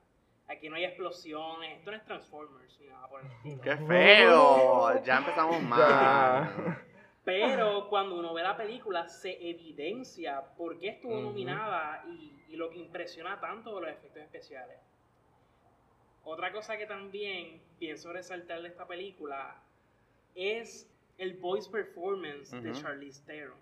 [0.49, 3.62] aquí no hay explosiones, esto no es Transformers ni nada por el estilo.
[3.62, 5.05] ¡Qué feo!
[5.05, 6.85] ya empezamos mal.
[7.38, 12.79] Pero cuando uno ve la película se evidencia por qué estuvo nominada y, lo que
[12.79, 14.77] impresiona tanto de los efectos especiales.
[16.25, 19.62] Otra cosa que también pienso resaltar de esta película
[20.35, 23.59] es el voice performance de Charlize Theron.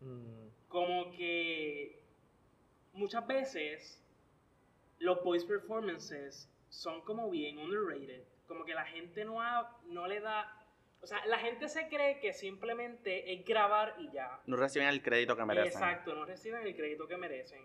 [0.00, 0.68] Mm.
[0.68, 2.00] Como que
[2.92, 4.02] muchas veces
[5.00, 8.22] los voice performances son como bien underrated.
[8.46, 9.40] Como que la gente no,
[9.88, 10.57] no le da
[11.00, 14.40] o sea, la gente se cree que simplemente es grabar y ya.
[14.46, 15.72] No reciben el crédito que merecen.
[15.72, 17.64] Exacto, no reciben el crédito que merecen.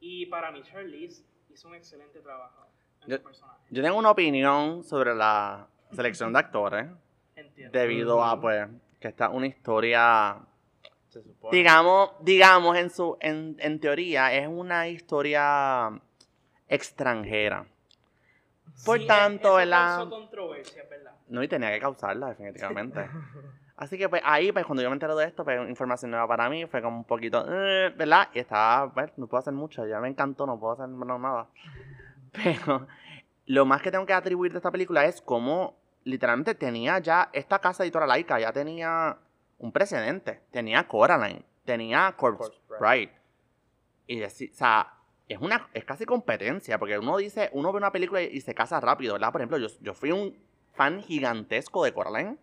[0.00, 2.66] Y para mí, Charlize hizo un excelente trabajo
[3.02, 3.60] en yo, personaje.
[3.70, 6.86] Yo tengo una opinión sobre la selección de actores.
[7.34, 7.78] Entiendo.
[7.78, 8.68] Debido a, pues,
[9.00, 10.38] que está una historia.
[11.50, 15.90] Digamos, digamos en su, en, en teoría, es una historia
[16.68, 17.66] extranjera.
[18.84, 20.08] Por tanto, ¿verdad?
[20.08, 21.17] controversia, ¿verdad?
[21.28, 23.08] No, y tenía que causarla, definitivamente.
[23.76, 26.50] Así que pues ahí, pues cuando yo me entero de esto, pues información nueva para
[26.50, 28.28] mí, fue como un poquito, eh, ¿verdad?
[28.34, 31.46] Y estaba, pues, no puedo hacer mucho, ya me encantó, no puedo hacer nada.
[32.32, 32.88] Pero
[33.46, 37.60] lo más que tengo que atribuir de esta película es cómo literalmente tenía ya, esta
[37.60, 39.16] casa editora laica ya tenía
[39.58, 40.40] un precedente.
[40.50, 43.12] Tenía Coraline, tenía Corpse Bride.
[44.06, 44.94] Y decir, o sea,
[45.28, 48.80] es una, es casi competencia, porque uno dice, uno ve una película y, se casa
[48.80, 49.32] rápido, ¿verdad?
[49.32, 50.34] Por ejemplo, yo, yo fui un
[50.74, 52.38] fan gigantesco de Coraline.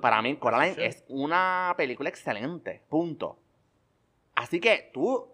[0.00, 2.82] Para mí, Coraline es una película excelente.
[2.88, 3.38] Punto.
[4.34, 5.28] Así que tú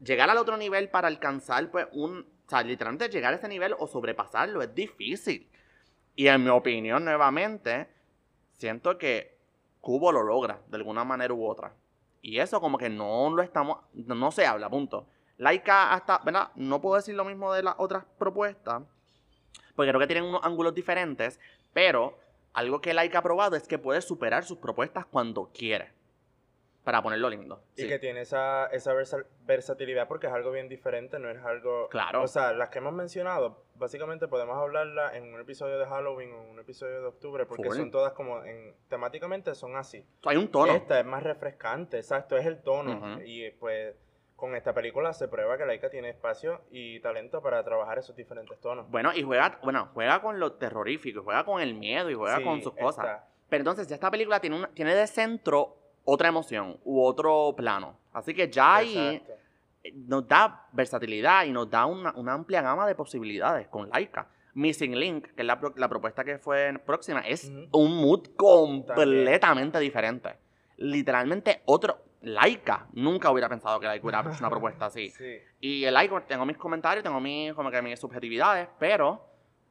[0.00, 2.26] llegar al otro nivel para alcanzar, pues, un.
[2.46, 5.48] O sea, literalmente llegar a ese nivel o sobrepasarlo es difícil.
[6.16, 7.88] Y en mi opinión, nuevamente,
[8.56, 9.38] siento que
[9.80, 11.72] Cubo lo logra de alguna manera u otra.
[12.22, 15.06] Y eso como que no lo estamos, no, no se habla, punto.
[15.38, 16.50] Laika hasta, ¿verdad?
[16.56, 18.82] No puedo decir lo mismo de las otras propuestas,
[19.76, 21.38] porque creo que tienen unos ángulos diferentes,
[21.72, 22.18] pero
[22.52, 25.92] algo que Laika ha probado es que puede superar sus propuestas cuando quiere.
[26.84, 27.62] Para ponerlo lindo.
[27.76, 27.88] Y Sí.
[27.88, 31.88] que tiene esa, esa versa- versatilidad porque es algo bien diferente, no es algo...
[31.90, 32.22] Claro.
[32.22, 36.42] O sea, las que hemos mencionado, básicamente podemos hablarlas en un episodio de Halloween o
[36.42, 37.76] en un episodio de octubre porque Full.
[37.76, 40.06] son todas como, en, temáticamente son así.
[40.24, 40.72] Hay un tono.
[40.72, 42.96] Esta es más refrescante, exacto, es el tono.
[42.96, 43.20] Ujú.
[43.26, 43.94] Y pues
[44.40, 48.58] con esta película se prueba que Laika tiene espacio y talento para trabajar esos diferentes
[48.60, 48.90] tonos.
[48.90, 52.44] Bueno, y juega, bueno, juega con lo terrorífico, juega con el miedo y juega Sí,
[52.44, 53.04] con sus cosas.
[53.48, 57.98] Pero entonces ya esta película tiene, una- tiene de centro otra emoción u otro plano.
[58.12, 59.22] Así que ya ahí
[59.94, 64.28] nos da versatilidad y nos da una, una amplia gama de posibilidades con Laika.
[64.54, 69.78] Missing Link, que es la, pro- la propuesta que fue próxima, es un mood completamente
[69.78, 70.36] diferente.
[70.76, 71.98] Literalmente otro...
[72.22, 75.10] Laika, nunca hubiera pensado que Laika hubiera hecho una propuesta así.
[75.10, 75.38] Sí.
[75.60, 79.26] Y el Laika, tengo mis comentarios, tengo mis, como que mis subjetividades, pero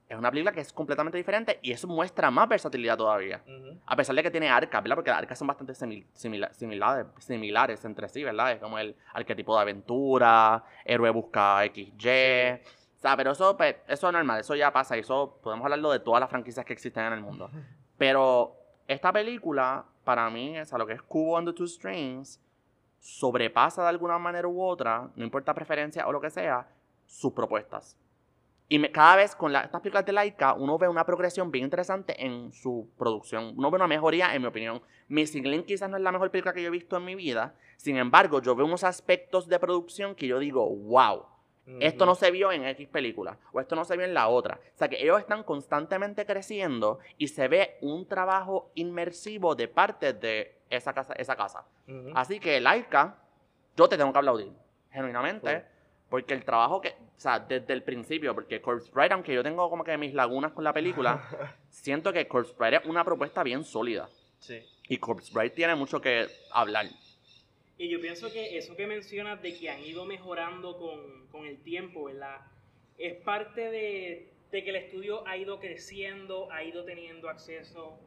[0.08, 3.44] es una película que es completamente diferente y eso muestra más versatilidad todavía.
[3.86, 4.96] A pesar de que tiene arcas, ¿verdad?
[4.96, 8.54] Porque las arcas son bastante simil- simila- similares, similares entre sí, ¿verdad?
[8.54, 12.62] Es como el arquetipo de aventura, héroe busca XY.
[12.98, 14.98] O sea, pero eso, pues, eso es normal, eso ya pasa.
[14.98, 17.50] Y eso podemos hablarlo de todas las franquicias que existen en el mundo.
[17.98, 18.56] Pero
[18.88, 22.42] esta película, para mí, es a lo que es Cubo and the Two Strings,
[22.98, 26.68] sobrepasa de alguna manera u otra, no importa preferencia o lo que sea,
[27.06, 27.96] sus propuestas.
[28.68, 32.26] Y cada vez con la- estas películas de Laika, uno ve una progresión bien interesante
[32.26, 33.54] en su producción.
[33.56, 34.82] Uno ve una mejoría, en mi opinión.
[35.10, 37.54] Missing Link quizás no es la mejor película que yo he visto en mi vida.
[37.78, 41.26] Sin embargo, yo veo unos aspectos de producción que yo digo, wow,
[41.80, 44.60] esto no se vio en X película o esto no se vio en la otra.
[44.76, 50.14] O sea que ellos están constantemente creciendo y se ve un trabajo inmersivo de parte
[50.14, 51.14] de esa casa.
[51.14, 51.66] Esa casa.
[52.14, 53.18] Así que Laika,
[53.76, 54.52] yo te tengo que aplaudir,
[54.92, 55.66] genuinamente,
[56.10, 59.70] porque el trabajo que, o sea, desde el principio, porque Corpse Bride, aunque yo tengo
[59.70, 61.22] como que mis lagunas con la película,
[61.70, 64.10] siento que Corpse Bride es una propuesta bien sólida.
[64.40, 64.60] Sí.
[64.88, 66.88] Y Corpse Bride tiene mucho que hablar.
[67.80, 71.64] Y yo pienso que eso que mencionas de que han ido mejorando con, con el
[71.64, 72.42] tiempo, ¿verdad?
[72.98, 77.98] Es parte de, de que el estudio ha ido creciendo, ha ido teniendo acceso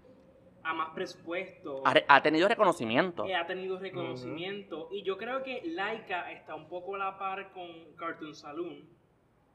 [0.63, 3.25] a más presupuesto, Ha, ha tenido reconocimiento.
[3.27, 4.89] eh, ha tenido reconocimiento.
[4.93, 8.87] Y yo creo que Laika está un poco a la par con Cartoon Saloon,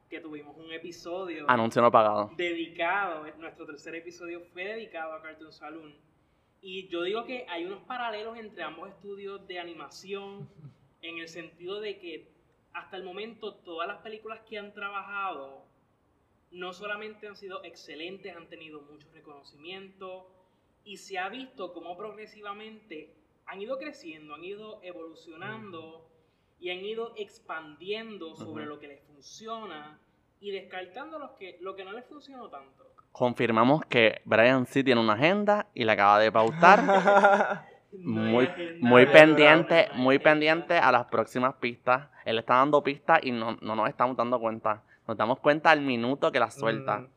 [0.10, 2.32] que tuvimos un episodio Anuncio no pagado.
[2.36, 5.96] dedicado, nuestro tercer episodio fue dedicado a Cartoon Saloon.
[6.62, 10.50] Y yo digo que hay unos paralelos entre ambos estudios de animación,
[11.02, 12.32] en el sentido de que
[12.74, 15.65] hasta el momento todas las películas que han trabajado
[16.52, 20.30] no solamente han sido excelentes, han tenido mucho reconocimiento
[20.84, 23.13] y se ha visto cómo progresivamente
[23.46, 26.10] han ido creciendo, han ido evolucionando
[26.60, 30.00] y han ido expandiendo sobre lo que les funciona
[30.39, 32.87] y descartando los que, lo que no les funcionó tanto.
[33.18, 37.64] Confirmamos que Brian sí tiene una agenda y la acaba de pautar.
[38.00, 38.48] Muy
[38.80, 42.10] muy pendiente, muy pendiente a las próximas pistas.
[42.26, 44.84] Él está dando pistas y no, no nos estamos dando cuenta.
[45.08, 47.00] Nos damos cuenta al minuto que las suelta.
[47.00, 47.10] Mm.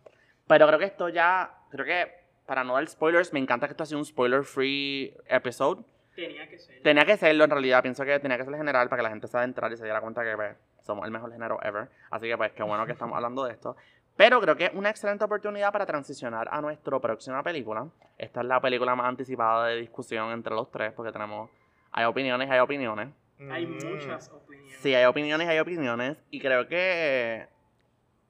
[0.47, 2.11] Pero creo que esto ya, creo que
[2.47, 5.83] para no dar spoilers, me encanta que esto sea un spoiler free episode.
[6.15, 6.83] Tenía que ser.
[6.83, 9.27] Tenía que serlo en realidad, pienso que tenía que ser general para que la gente
[9.27, 11.89] se entrar y se diera cuenta que pues, somos el mejor género ever.
[12.11, 13.77] Así que pues qué bueno que estamos hablando de esto.
[14.21, 17.89] Pero creo que es una excelente oportunidad para transicionar a nuestra próxima película.
[18.19, 21.49] Esta es la película más anticipada de discusión entre los tres, porque tenemos,
[21.91, 23.09] hay opiniones, hay opiniones.
[23.51, 23.83] Hay Mm.
[23.83, 24.77] muchas opiniones.
[24.83, 26.19] Sí, hay opiniones, hay opiniones.
[26.31, 27.47] Y creo que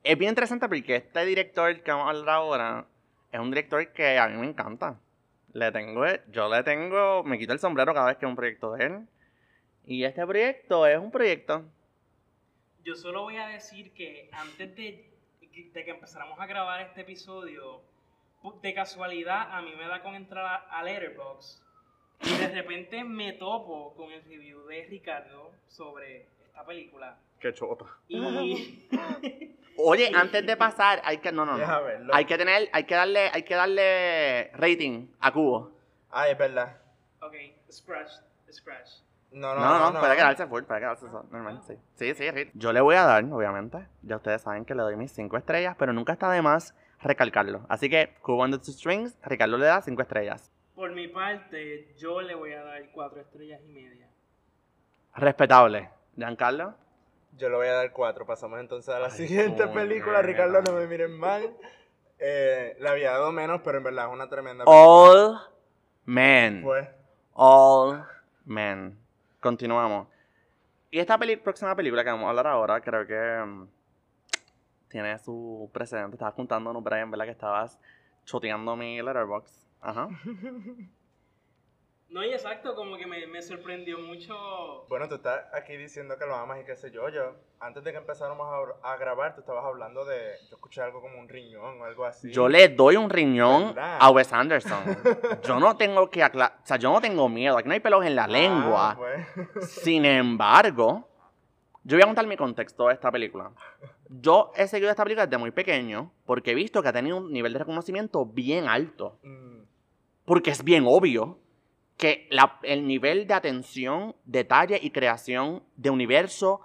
[0.04, 2.86] es bien interesante porque este director que vamos a hablar ahora
[3.32, 4.96] es un director que a mí me encanta.
[5.52, 8.74] Le tengo, yo le tengo, me quito el sombrero cada vez que es un proyecto
[8.74, 9.08] de él.
[9.86, 11.64] Y este proyecto es un proyecto.
[12.84, 15.09] Yo solo voy a decir que antes de,
[15.52, 17.82] de que empezáramos a grabar este episodio,
[18.62, 21.62] de casualidad a mí me da con entrar a, a Letterboxd
[22.22, 27.18] y de repente me topo con el review de Ricardo sobre esta película.
[27.38, 27.86] Qué chota.
[28.08, 28.86] Y
[29.76, 31.82] Oye, antes de pasar, hay que, no, no, no.
[31.84, 32.14] verlo.
[32.14, 35.72] Hay que tener, hay que darle, hay que darle rating a Cubo.
[36.10, 36.76] Ah, es verdad.
[37.20, 37.34] ok,
[37.70, 38.10] Scratch,
[38.50, 38.90] Scratch.
[39.32, 41.74] No, No, no, puede quedarse full, puede quedarse normal, sí.
[41.94, 42.50] Sí, sí, sí.
[42.54, 45.76] Yo le voy a dar, obviamente, ya ustedes saben que le doy mis 5 estrellas,
[45.78, 47.64] pero nunca está de más recalcarlo.
[47.68, 50.50] Así que, Cubo and the Two Strings, Ricardo le da 5 estrellas.
[50.74, 54.08] Por mi parte, yo le voy a dar cuatro estrellas y media.
[55.14, 55.90] Respetable.
[56.16, 56.74] Giancarlo.
[57.36, 58.24] Yo le voy a dar cuatro.
[58.26, 60.22] Pasamos entonces a la Ay, siguiente película.
[60.22, 61.54] Ricardo, no me miren mal.
[62.18, 65.38] Eh, le había dado menos, pero en verdad es una tremenda All
[66.04, 66.62] Men.
[66.62, 66.88] Pues,
[67.34, 68.04] All
[68.44, 68.98] Men.
[69.40, 70.08] Continuamos.
[70.90, 73.68] Y esta peli- próxima película que vamos a hablar ahora, creo que mm,
[74.88, 76.16] tiene su precedente.
[76.16, 77.26] Estabas contándonos, Brian, ¿verdad?
[77.26, 77.78] Que estabas
[78.24, 79.66] choteando mi letterbox.
[79.80, 80.08] Ajá.
[82.10, 84.34] No, y exacto, como que me, me sorprendió mucho.
[84.88, 87.08] Bueno, tú estás aquí diciendo que lo amas y qué sé yo.
[87.08, 88.48] Yo, antes de que empezáramos
[88.82, 90.32] a, a grabar, tú estabas hablando de.
[90.50, 92.32] Yo escuché algo como un riñón o algo así.
[92.32, 93.98] Yo le doy un riñón ¿Verdad?
[94.00, 94.82] a Wes Anderson.
[95.44, 96.58] Yo no tengo que aclarar.
[96.62, 97.56] O sea, yo no tengo miedo.
[97.56, 98.96] Aquí no hay pelos en la Ah, lengua.
[98.98, 99.70] pues.
[99.70, 101.08] Sin embargo,
[101.84, 103.52] yo voy a contar mi contexto de esta película.
[104.08, 107.32] Yo he seguido esta película desde muy pequeño porque he visto que ha tenido un
[107.32, 109.18] nivel de reconocimiento bien alto.
[109.22, 109.60] Mm,
[110.24, 111.38] Porque es bien obvio
[112.00, 112.28] que
[112.62, 116.62] el nivel de atención, detalle y creación de universo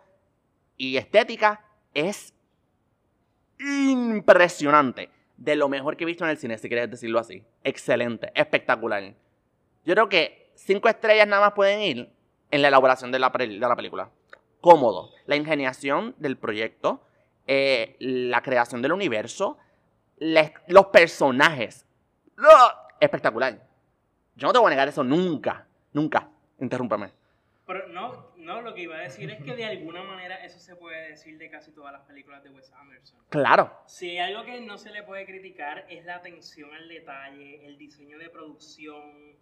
[0.77, 2.33] y estética es
[3.59, 5.09] impresionante.
[5.35, 7.43] De lo mejor que he visto en el cine, si quieres decirlo así.
[7.65, 9.13] Excelente, espectacular.
[9.83, 12.09] Yo creo que cinco estrellas nada más pueden ir
[12.49, 14.09] en la elaboración de la, película.
[14.61, 15.11] Cómodo.
[15.25, 17.01] La ingeniación del proyecto,
[17.45, 19.57] eh, la creación del universo,
[20.17, 21.85] los personajes.
[22.37, 22.87] ¡Ah!
[23.01, 23.74] Espectacular.
[24.35, 25.65] Yo no te voy a negar eso nunca.
[25.93, 26.29] Nunca.
[26.59, 27.11] Interrúmpame.
[27.65, 30.75] Pero no, no, lo que iba a decir es que de alguna manera eso se
[30.75, 33.19] puede decir de casi todas las películas de Wes Anderson.
[33.29, 33.75] Claro.
[33.87, 37.77] Si hay algo que no se le puede criticar es la atención al detalle, el
[37.77, 39.35] diseño de producción.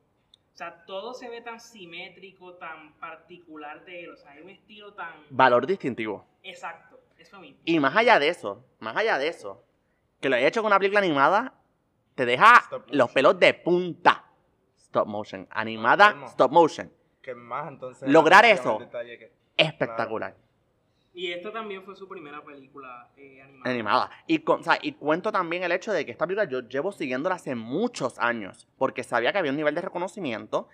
[0.54, 4.12] O sea, todo se ve tan simétrico, tan particular de él.
[4.12, 6.26] O sea, hay un estilo tan Valor distintivo.
[6.44, 7.00] exacto.
[7.18, 7.60] Eso mismo.
[7.64, 9.64] Y más allá de eso, más allá de eso,
[10.20, 11.54] que lo haya hecho con una película animada,
[12.16, 14.26] te deja los pelos de punta.
[14.94, 15.48] Stop motion.
[15.50, 16.28] Animada, Enfermo.
[16.28, 16.92] stop motion.
[17.20, 18.08] ¿Qué más entonces?
[18.08, 18.78] Lograr eso.
[18.78, 20.36] que- Espectacular.
[21.16, 23.72] Y esta también fue su primera película eh, animada.
[23.72, 24.10] Animada.
[24.28, 26.92] Y, con- o sea, y cuento también el hecho de que esta película yo llevo
[26.92, 30.70] siguiéndola hace muchos años, porque sabía que había un nivel de reconocimiento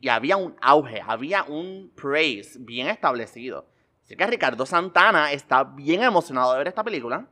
[0.00, 3.66] y había un auge, había un praise bien establecido.
[4.02, 7.26] Así que Ricardo Santana está bien emocionado de ver esta película.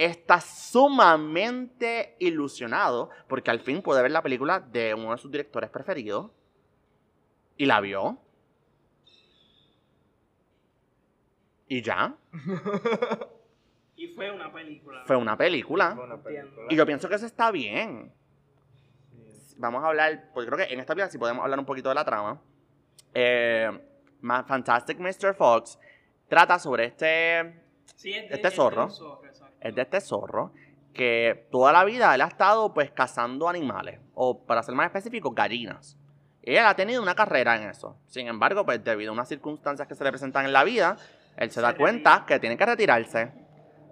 [0.00, 5.68] Está sumamente ilusionado porque al fin puede ver la película de uno de sus directores
[5.68, 6.30] preferidos.
[7.58, 8.18] Y la vio.
[11.68, 12.16] Y ya.
[13.94, 15.02] Y fue una película.
[15.04, 15.94] Fue una película.
[15.94, 16.66] Fue una película.
[16.70, 18.10] Y yo pienso que eso está bien.
[19.10, 19.56] Sí.
[19.58, 21.94] Vamos a hablar, porque creo que en esta película sí podemos hablar un poquito de
[21.96, 22.40] la trama.
[23.12, 23.70] Eh,
[24.22, 25.34] Fantastic Mr.
[25.34, 25.78] Fox
[26.26, 28.84] trata sobre este, Sí, es de, este es de zorro.
[28.84, 29.29] un zorro, exacto.
[29.60, 30.52] Es de este zorro
[30.92, 35.30] que toda la vida él ha estado pues cazando animales, o para ser más específico,
[35.30, 35.96] gallinas.
[36.42, 37.96] Y él ha tenido una carrera en eso.
[38.06, 40.96] Sin embargo, pues debido a unas circunstancias que se le presentan en la vida,
[41.36, 43.32] él se, da cuenta que tiene que retirarse.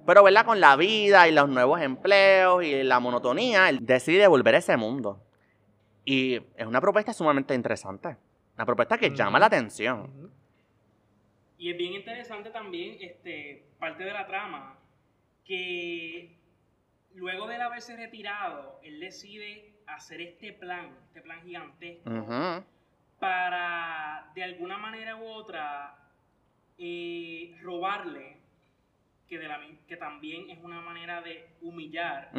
[0.07, 0.47] Pero, ¿verdad?
[0.47, 4.77] Con la vida y los nuevos empleos y la monotonía, él decide volver a ese
[4.77, 5.23] mundo.
[6.05, 8.17] Y es una propuesta sumamente interesante.
[8.57, 10.33] Una propuesta que llama la atención.
[11.59, 14.78] Y es bien interesante también, este, parte de la trama,
[15.49, 16.37] que
[17.15, 22.11] luego de él haberse retirado, él decide hacer este plan, este plan gigantesco,
[23.19, 25.97] para de alguna manera u otra
[26.79, 28.37] eh, robarle,
[29.27, 32.31] que, de la, que también es una manera de humillar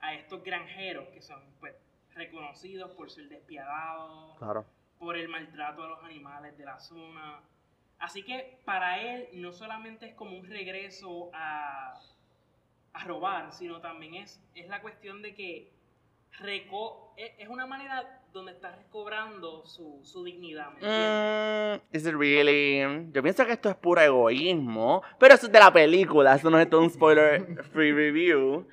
[0.00, 1.74] a estos granjeros que son pues,
[2.14, 4.64] reconocidos por ser despiadados, Claro.
[4.98, 7.40] por el maltrato a los animales de la zona.
[7.98, 11.98] Así que para él no solamente es como un regreso a,
[12.94, 15.72] a robar, sino también es, es la cuestión de que
[16.40, 20.70] reco es, es una manera donde está recobrando su, su dignidad.
[20.72, 20.80] ¿me?
[20.80, 23.10] Mm, is it really?
[23.12, 26.58] Yo pienso que esto es puro egoísmo, pero eso es de la película, eso no
[26.58, 28.66] es todo un spoiler free review.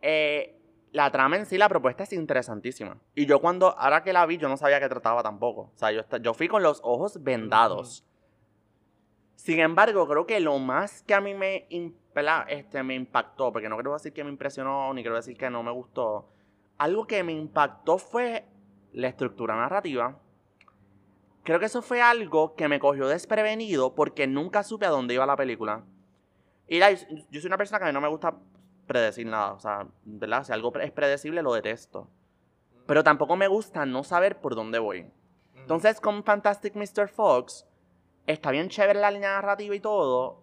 [0.00, 0.56] Eh,
[0.92, 2.98] la trama en sí, la propuesta es interesantísima.
[3.14, 5.72] Y yo cuando, ahora que la vi, yo no sabía que trataba tampoco.
[5.74, 8.04] O sea, yo, yo fui con los ojos vendados.
[9.34, 11.66] Sin embargo, creo que lo más que a mí me,
[12.22, 15.50] impla- este, me impactó, porque no quiero decir que me impresionó, ni quiero decir que
[15.50, 16.28] no me gustó,
[16.78, 18.44] algo que me impactó fue
[18.92, 20.18] la estructura narrativa.
[21.44, 25.26] Creo que eso fue algo que me cogió desprevenido porque nunca supe a dónde iba
[25.26, 25.84] la película.
[26.68, 28.36] Y la- yo soy una persona que a mí no me gusta
[28.86, 29.52] predecir nada.
[29.52, 30.44] O sea, ¿verdad?
[30.44, 32.08] Si algo es predecible, lo detesto.
[32.86, 35.06] Pero tampoco me gusta no saber por dónde voy.
[35.56, 37.08] Entonces, con Fantastic Mr.
[37.08, 37.66] Fox,
[38.26, 40.42] está bien chévere la línea narrativa y todo,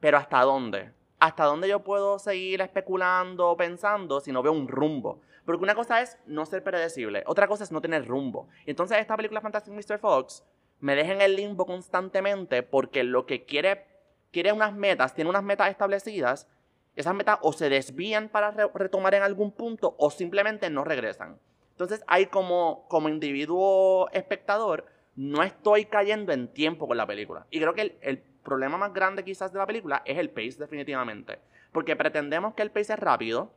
[0.00, 0.92] pero ¿hasta dónde?
[1.22, 5.20] ¿Hasta dónde yo puedo seguir especulando, pensando, si no veo un rumbo?
[5.44, 8.48] Porque una cosa es no ser predecible, otra cosa es no tener rumbo.
[8.66, 10.00] Entonces esta película Fantastic Mr.
[10.00, 10.42] Fox
[10.80, 13.86] me deja en el limbo constantemente porque lo que quiere,
[14.32, 16.48] quiere unas metas, tiene unas metas establecidas,
[16.96, 21.38] esas metas o se desvían para re- retomar en algún punto o simplemente no regresan.
[21.70, 27.46] Entonces hay como, como individuo espectador, no estoy cayendo en tiempo con la película.
[27.48, 30.56] Y creo que el, el problema más grande quizás de la película es el pace
[30.58, 31.38] definitivamente.
[31.72, 33.52] Porque pretendemos que el pace es rápido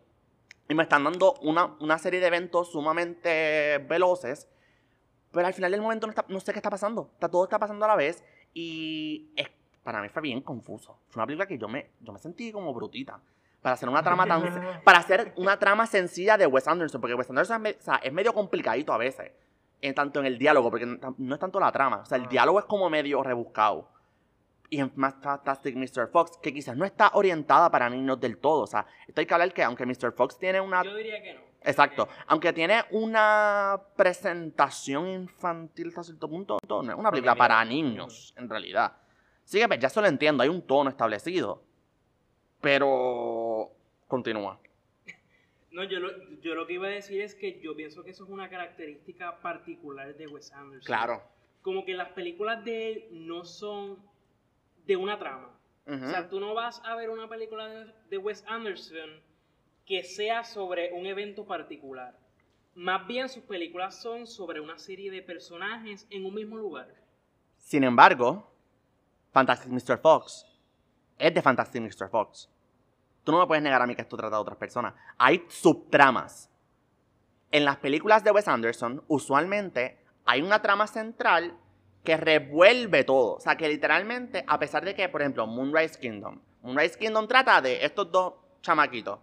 [0.69, 4.47] y me están dando una, una serie de eventos sumamente veloces,
[5.31, 7.09] pero al final del momento no, está- no sé qué está pasando.
[7.13, 8.23] Está, todo está pasando a la vez
[8.53, 9.49] y es,
[9.83, 10.97] para mí fue bien confuso.
[11.09, 13.19] Fue una película que yo me, yo me sentí como brutita.
[13.61, 14.43] Para hacer una trama tan...
[14.83, 18.13] para hacer una trama sencilla de Wes Anderson, porque Wes Anderson es, o sea, es
[18.13, 19.31] medio complicadito a veces.
[19.81, 21.97] En tanto en el diálogo, porque no no es tanto la trama.
[21.97, 22.29] O sea, el Ah.
[22.29, 23.89] diálogo es como medio rebuscado.
[24.75, 26.09] Y en Fantastic Mr.
[26.09, 28.63] Fox, que quizás no está orientada para niños del todo.
[28.63, 30.11] O sea, esto hay que hablar que aunque Mr.
[30.11, 31.39] Fox tiene una Yo diría que no.
[31.61, 32.09] Exacto.
[32.27, 38.49] Aunque tiene una presentación infantil hasta cierto punto, no es una película para niños, en
[38.49, 38.97] realidad.
[39.45, 41.63] Sí que pues, ya se lo entiendo, hay un tono establecido.
[42.59, 43.71] Pero
[44.09, 44.59] continúa.
[45.71, 46.09] No, yo lo,
[46.41, 49.39] yo lo que iba a decir es que yo pienso que eso es una característica
[49.39, 50.85] particular de Wes Anderson.
[50.85, 51.23] Claro.
[51.61, 53.99] Como que las películas de él no son
[54.85, 55.49] de una trama.
[55.87, 56.05] Ujú.
[56.05, 59.09] O sea, tú no vas a ver una película de, de Wes Anderson
[59.85, 62.17] que sea sobre un evento particular.
[62.73, 66.93] Más bien sus películas son sobre una serie de personajes en un mismo lugar.
[67.57, 68.51] Sin embargo,
[69.31, 69.97] Fantastic Mr.
[69.99, 70.45] Fox
[71.17, 72.09] es de Fantastic Mr.
[72.09, 72.49] Fox.
[73.23, 74.93] Tú no me puedes negar a mí que esto trata de otras personas.
[75.17, 76.51] Hay subtramas.
[77.51, 81.57] En las películas de Wes Anderson, usualmente hay una trama central
[82.05, 83.35] que revuelve todo.
[83.35, 86.39] O sea, que literalmente, a pesar de que, por ejemplo, Moonrise Kingdom.
[86.61, 89.19] Moonrise Kingdom trata de estos dos chamaquitos.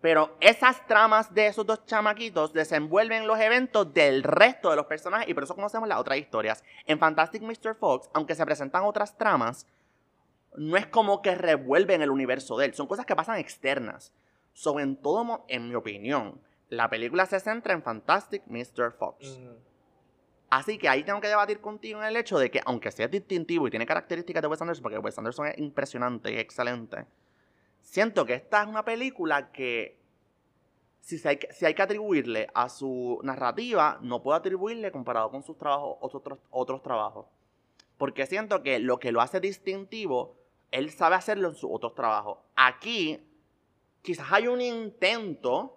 [0.00, 5.28] Pero esas tramas de esos dos chamaquitos desenvuelven los eventos del resto de los personajes
[5.28, 6.62] y por eso conocemos las otras historias.
[6.84, 7.74] En Fantastic Mr.
[7.74, 9.66] Fox, aunque se presentan otras tramas,
[10.54, 12.74] no es como que revuelven el universo de él.
[12.74, 14.12] Son cosas que pasan externas.
[14.52, 18.92] So, en todo, en mi opinión, la película se centra en Fantastic Mr.
[18.92, 19.38] Fox.
[20.56, 23.66] Así que ahí tengo que debatir contigo en el hecho de que, aunque sea distintivo
[23.66, 27.04] y tiene características de Wes Anderson, porque Wes Anderson es impresionante y excelente,
[27.82, 29.98] siento que esta es una película que,
[31.02, 35.58] si, hay, si hay que atribuirle a su narrativa, no puedo atribuirle comparado con sus
[35.58, 37.26] trabajos, otros, otros trabajos.
[37.98, 40.38] Porque siento que lo que lo hace distintivo,
[40.70, 42.38] él sabe hacerlo en sus otros trabajos.
[42.56, 43.20] Aquí,
[44.00, 45.76] quizás hay un intento,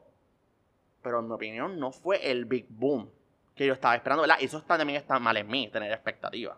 [1.01, 3.09] pero en mi opinión no fue el big boom
[3.60, 4.38] que yo estaba esperando, ¿verdad?
[4.39, 6.57] Y eso está, también está mal en mí, tener expectativas.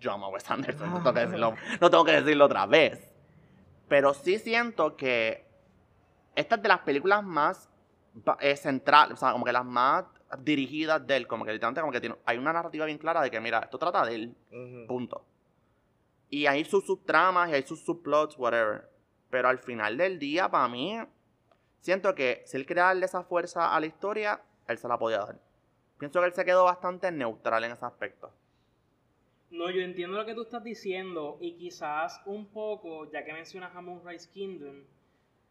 [0.00, 3.14] Yo amo a Wes Anderson, no tengo, que decirlo, no tengo que decirlo otra vez.
[3.86, 5.46] Pero sí siento que
[6.34, 7.70] esta es de las películas más
[8.40, 10.04] eh, centrales, o sea, como que las más
[10.40, 13.30] dirigidas de él, como que literalmente como que tiene, hay una narrativa bien clara de
[13.30, 14.36] que, mira, esto trata de él,
[14.88, 15.24] punto.
[16.28, 18.90] Y hay sus subtramas y hay sus subplots, whatever.
[19.30, 20.98] Pero al final del día, para mí,
[21.78, 25.18] siento que si él quería darle esa fuerza a la historia, él se la podía
[25.18, 25.51] dar.
[26.02, 28.32] Pienso que él se quedó bastante neutral en ese aspecto.
[29.52, 33.72] No, yo entiendo lo que tú estás diciendo y quizás un poco, ya que mencionas
[33.76, 34.82] a Moonrise Kingdom,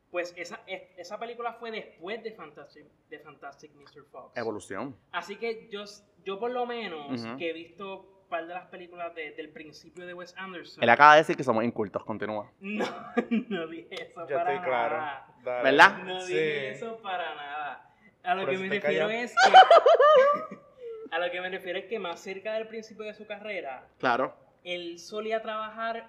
[0.10, 4.04] pues esa, es- esa película fue después de Fantastic, de Fantastic Mr.
[4.12, 4.36] Fox.
[4.36, 4.93] Evolución.
[5.14, 5.86] Así que yo,
[6.26, 10.06] yo por lo menos, que he visto un par de las películas de- del principio
[10.06, 12.52] de Wes Anderson, Él acaba de decir que somos incultos, continúa.
[12.60, 12.86] no,
[13.47, 14.97] no dije eso Yo para estoy claro.
[14.97, 15.36] nada.
[15.45, 15.64] Dale.
[15.64, 15.97] ¿Verdad?
[16.04, 16.34] No Sí.
[16.34, 17.88] dije eso para nada.
[18.24, 19.52] A lo Por que me refiero es que...
[21.12, 24.36] a lo que me refiero es que más cerca del principio de su carrera, Claro.
[24.64, 26.08] él solía trabajar,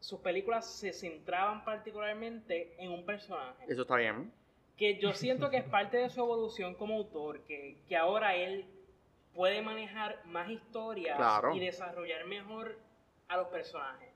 [0.00, 3.64] sus películas se centraban particularmente en un personaje.
[3.68, 4.32] Eso está bien.
[4.76, 8.64] Que yo siento que es parte de su evolución como autor, que, que ahora él
[9.34, 11.54] puede manejar más historias Claro.
[11.54, 12.78] y desarrollar mejor
[13.28, 14.08] a los personajes.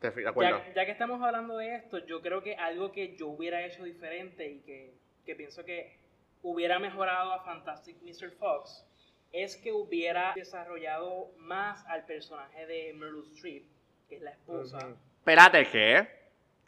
[0.00, 0.58] De acuerdo.
[0.68, 3.84] Ya, ya que estamos hablando de esto, yo creo que algo que yo hubiera hecho
[3.84, 4.92] diferente y que,
[5.24, 5.96] que pienso que
[6.44, 8.30] hubiera mejorado a Fantastic Mr.
[8.32, 8.86] Fox
[9.32, 13.64] es que hubiera desarrollado más al personaje de Meryl Streep,
[14.08, 14.78] que es la esposa.
[15.18, 16.08] Espérate, ¿qué?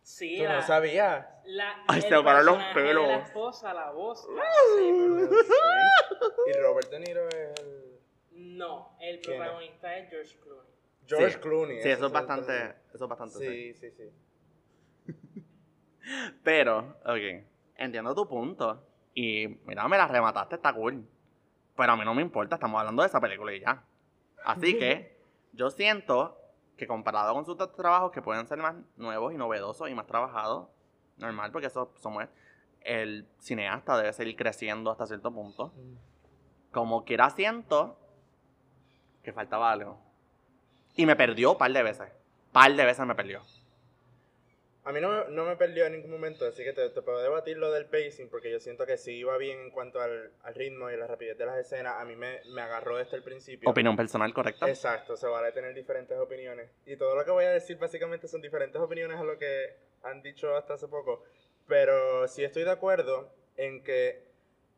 [0.02, 1.26] Sí, Tú la, no sabías.
[1.44, 3.06] la- Ay, se pararon los pelos.
[3.06, 4.26] la esposa, la voz.
[4.34, 4.44] la.
[6.48, 7.98] Y Robert De Niro es el.
[8.56, 9.38] No, el ¿Quién es?
[9.40, 10.72] protagonista es George Clooney.
[11.06, 11.38] George Sí.
[11.40, 11.82] Clooney.
[11.82, 12.74] Sí, eso es se lo bastante.
[12.94, 13.38] Eso es bastante.
[13.38, 13.74] sí.
[13.74, 14.10] Sí, sí,
[15.06, 15.12] sí.
[16.42, 17.44] Pero, ok,
[17.76, 18.82] entiendo tu punto.
[19.16, 21.02] Y mira, me la remataste, está cool.
[21.74, 23.82] Pero a mí no me importa, estamos hablando de esa película y ya.
[24.44, 25.18] Así que,
[25.54, 26.38] yo siento
[26.76, 30.68] que comparado con sus trabajos que pueden ser más nuevos y novedosos y más trabajados,
[31.16, 32.28] normal, porque eso somos
[32.82, 35.72] el cineasta debe seguir creciendo hasta cierto punto.
[36.70, 37.98] Como quiera siento
[39.22, 39.98] que faltaba algo.
[40.94, 42.12] Y me perdió un par de veces.
[42.52, 43.40] Par de veces me perdió.
[44.86, 47.20] A mí no me, no me perdió en ningún momento, así que te, te puedo
[47.20, 50.54] debatir lo del pacing, porque yo siento que sí iba bien en cuanto al, al
[50.54, 51.94] ritmo y la rapidez de las escenas.
[51.98, 53.68] A mí me, me agarró desde el principio.
[53.68, 54.68] Opinión personal correcta.
[54.68, 56.70] Exacto, se vale tener diferentes opiniones.
[56.86, 59.74] Y todo lo que voy a decir básicamente son diferentes opiniones a lo que
[60.04, 61.24] han dicho hasta hace poco.
[61.66, 64.22] Pero sí estoy de acuerdo en que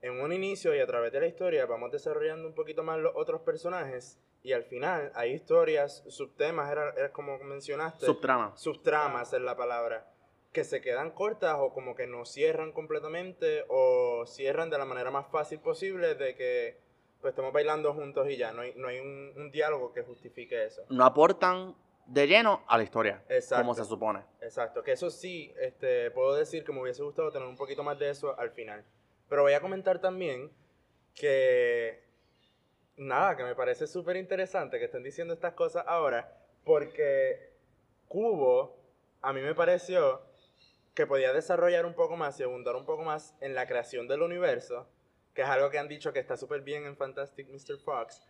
[0.00, 3.12] en un inicio y a través de la historia vamos desarrollando un poquito más los
[3.14, 8.06] otros personajes y al final hay historias, subtemas, era, era como mencionaste.
[8.06, 8.56] Subtrama.
[8.56, 10.10] subtramas es la palabra,
[10.52, 15.10] que se quedan cortas o como que no cierran completamente o cierran de la manera
[15.10, 16.78] más fácil posible de que
[17.20, 20.64] pues estamos bailando juntos y ya, no hay, no hay un, un diálogo que justifique
[20.64, 20.82] eso.
[20.88, 21.74] No aportan
[22.08, 23.22] de lleno a la historia.
[23.28, 23.62] Exacto.
[23.62, 24.22] Como se supone.
[24.40, 27.98] Exacto, que eso sí, este, puedo decir que me hubiese gustado tener un poquito más
[27.98, 28.84] de eso al final.
[29.28, 30.50] Pero voy a comentar también
[31.14, 32.02] que,
[32.98, 37.52] nada, que me parece súper interesante que estén diciendo estas cosas ahora, porque
[38.08, 38.76] Cubo,
[39.22, 40.22] a mí me pareció
[40.94, 44.22] que podía desarrollar un poco más y abundar un poco más en la creación del
[44.22, 44.88] universo,
[45.32, 47.78] que es algo que han dicho que está súper bien en Fantastic Mr.
[47.78, 48.20] Fox.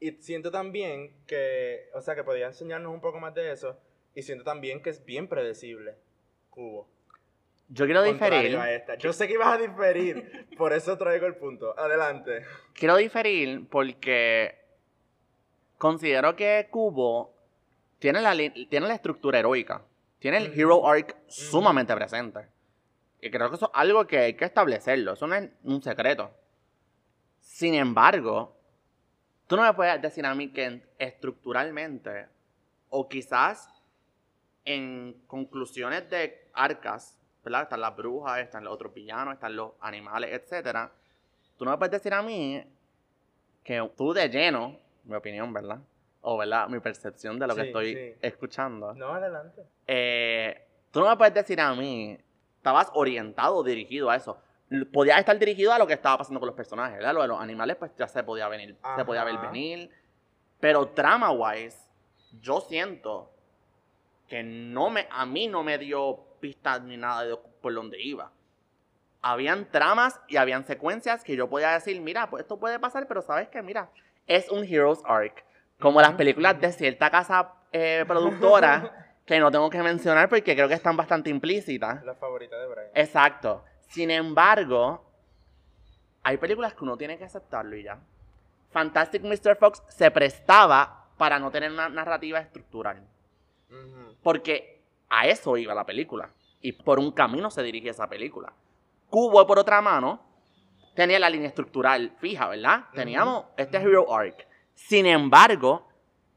[0.00, 3.78] Y siento también que, o sea, que podía enseñarnos un poco más de eso.
[4.14, 5.96] Y siento también que es bien predecible,
[6.50, 6.88] Cubo.
[7.68, 8.56] Yo quiero diferir.
[8.56, 8.94] a esta.
[8.96, 11.78] Yo sé que ibas a diferir, por eso traigo el punto.
[11.78, 12.44] Adelante.
[12.72, 14.58] Quiero diferir porque
[15.76, 17.34] considero que Cubo
[17.98, 19.82] tiene la, tiene la estructura heroica.
[20.18, 20.60] Tiene el Ujú.
[20.60, 22.40] hero arc sumamente presente.
[23.20, 25.12] Y creo que eso es algo que hay que establecerlo.
[25.12, 26.30] Eso no es un secreto.
[27.40, 28.56] Sin embargo,
[29.46, 32.26] tú no me puedes decir a mí que estructuralmente,
[32.90, 33.68] o quizás
[34.64, 37.17] en conclusiones de arcas,
[37.48, 37.62] ¿verdad?
[37.62, 40.90] Están las brujas, están los otros villanos, están los animales, etcétera.
[41.56, 42.62] Tú no me puedes decir a mí
[43.64, 45.78] que tú de lleno, mi opinión, ¿verdad?
[46.20, 46.68] O, ¿verdad?
[46.68, 48.14] Mi percepción de lo que Sí, estoy sí.
[48.22, 48.94] escuchando.
[48.94, 49.62] No, adelante.
[49.86, 52.18] Eh, tú no me puedes decir a mí,
[52.56, 54.38] estabas orientado, dirigido a eso.
[54.92, 57.14] Podías estar dirigido a lo que estaba pasando con los personajes, ¿verdad?
[57.14, 59.46] Lo de los animales, pues ya se podía venir, se podía ver Ajá.
[59.50, 59.90] venir.
[60.60, 61.78] Pero trama-wise,
[62.42, 63.30] yo siento
[64.28, 68.32] que no me, a mí no me dio pistas ni nada de por dónde iba.
[69.20, 73.20] Habían tramas y habían secuencias que yo podía decir, mira, pues esto puede pasar, pero
[73.20, 73.90] sabes que, mira,
[74.26, 75.44] es un Hero's Arc.
[75.80, 80.68] Como las películas de cierta casa eh, productora que no tengo que mencionar porque creo
[80.68, 82.02] que están bastante implícitas.
[82.04, 82.90] La favorita de Brian.
[82.94, 83.64] Exacto.
[83.88, 85.04] Sin embargo,
[86.22, 87.98] hay películas que uno tiene que aceptarlo y ya.
[88.70, 89.56] Fantastic Mr.
[89.56, 93.02] Fox se prestaba para no tener una narrativa estructural.
[94.22, 94.77] Porque
[95.08, 96.30] a eso iba la película.
[96.60, 98.52] Y por un camino se dirigía esa película.
[99.10, 100.20] Cubo, por otra mano,
[100.94, 102.84] tenía la línea estructural fija, ¿verdad?
[102.94, 104.46] Teníamos este Hero Arc.
[104.74, 105.88] Sin embargo,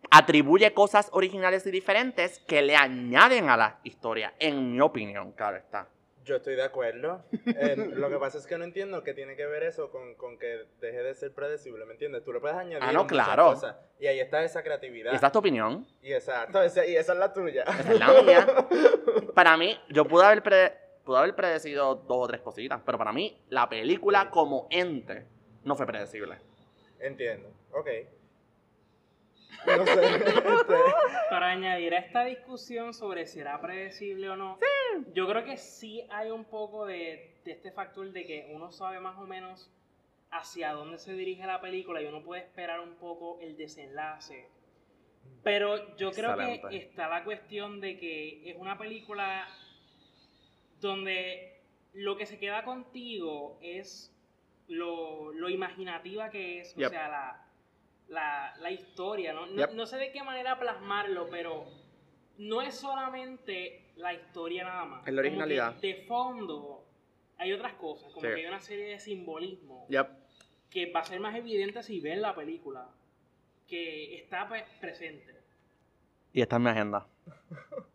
[0.09, 5.57] atribuye cosas originales y diferentes que le añaden a la historia, en mi opinión, claro
[5.57, 5.88] está.
[6.24, 7.24] Yo estoy de acuerdo.
[7.47, 10.38] Eh, lo que pasa es que no entiendo qué tiene que ver eso con, con
[10.38, 12.24] que deje de ser predecible, ¿me entiendes?
[12.24, 13.45] Tú le puedes añadir Ah, no, claro.
[13.47, 15.13] cosas, y ahí está esa creatividad.
[15.15, 15.88] ¿Esa es tu opinión?
[16.03, 17.63] Y exacto, esa, y esa es la tuya.
[17.63, 18.67] Esa es la mía.
[19.34, 23.11] Para mí, yo pude haber, pre- pude haber predecido dos o tres cositas, pero para
[23.11, 25.26] mí, la película como ente
[25.63, 26.38] no fue predecible.
[26.99, 27.88] Entiendo, ok.
[29.78, 30.16] No sé.
[30.16, 30.76] este,
[31.30, 34.57] Para añadir a esta discusión sobre si era predecible o no,
[35.14, 38.99] yo creo que sí hay un poco de, de este factor de que uno sabe
[38.99, 39.72] más o menos
[40.32, 44.47] hacia dónde se dirige la película y uno puede esperar un poco el desenlace.
[45.43, 46.70] Pero yo creo Excelente.
[46.70, 49.47] que está la cuestión de que es una película
[50.80, 51.59] donde
[51.93, 54.16] lo que se queda contigo es
[54.68, 56.88] lo, lo imaginativa que es, Yep.
[56.88, 57.45] o sea, la,
[58.76, 59.45] la, historia, ¿no?
[59.47, 59.72] No, Yep.
[59.74, 61.65] no sé de qué manera plasmarlo, pero
[62.38, 64.99] no es solamente la historia nada más.
[65.07, 65.80] Es la Como originalidad.
[65.80, 66.86] que de fondo
[67.38, 68.34] hay otras cosas, como Sí.
[68.36, 70.07] que hay una serie de simbolismo Yep.
[70.69, 72.88] que va a ser más evidente si ven la película,
[73.67, 74.47] que está
[74.80, 75.36] presente.
[76.34, 77.07] Y esta es mi agenda.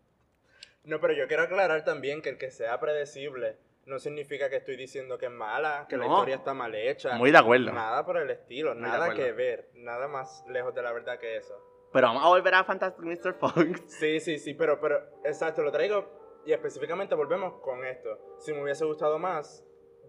[0.83, 3.57] No, pero yo quiero aclarar también que el que sea predecible
[3.87, 7.15] no significa que estoy diciendo que es mala, que la historia está mal hecha.
[7.15, 7.71] Muy de acuerdo.
[7.71, 11.37] Nada por el estilo, Muy nada que ver, nada más lejos de la verdad que
[11.37, 11.55] eso.
[11.93, 13.33] Pero vamos a volver a Fantastic Mr.
[13.35, 13.55] Fox.
[13.87, 18.37] Sí, sí, sí, pero, pero, exacto, lo traigo y específicamente volvemos con esto.
[18.39, 19.65] Si me hubiese gustado más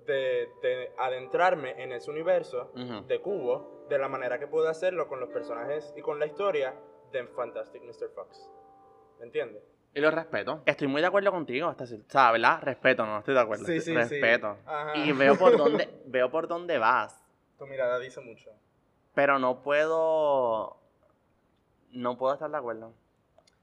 [0.07, 2.73] de, de adentrarme en ese universo
[3.07, 6.75] de Cubo, de la manera que pude hacerlo con los personajes y con la historia
[7.13, 8.11] de Fantastic Mr.
[8.15, 8.51] Fox.
[9.21, 9.63] ¿Me entiendes?
[9.95, 10.63] Y lo respeto.
[10.67, 11.69] Estoy muy de acuerdo contigo.
[11.69, 12.61] hasta O sea, ¿verdad?
[12.63, 13.65] Respeto, no estoy de acuerdo.
[13.65, 13.95] Sí, sí, sí.
[13.95, 14.57] respeto.
[14.67, 14.97] Ajá.
[14.97, 17.21] Y veo por dónde, veo por dónde vas.
[17.59, 18.51] Tu mirada dice mucho.
[19.15, 20.77] Pero no puedo.
[21.91, 22.93] No puedo estar de acuerdo.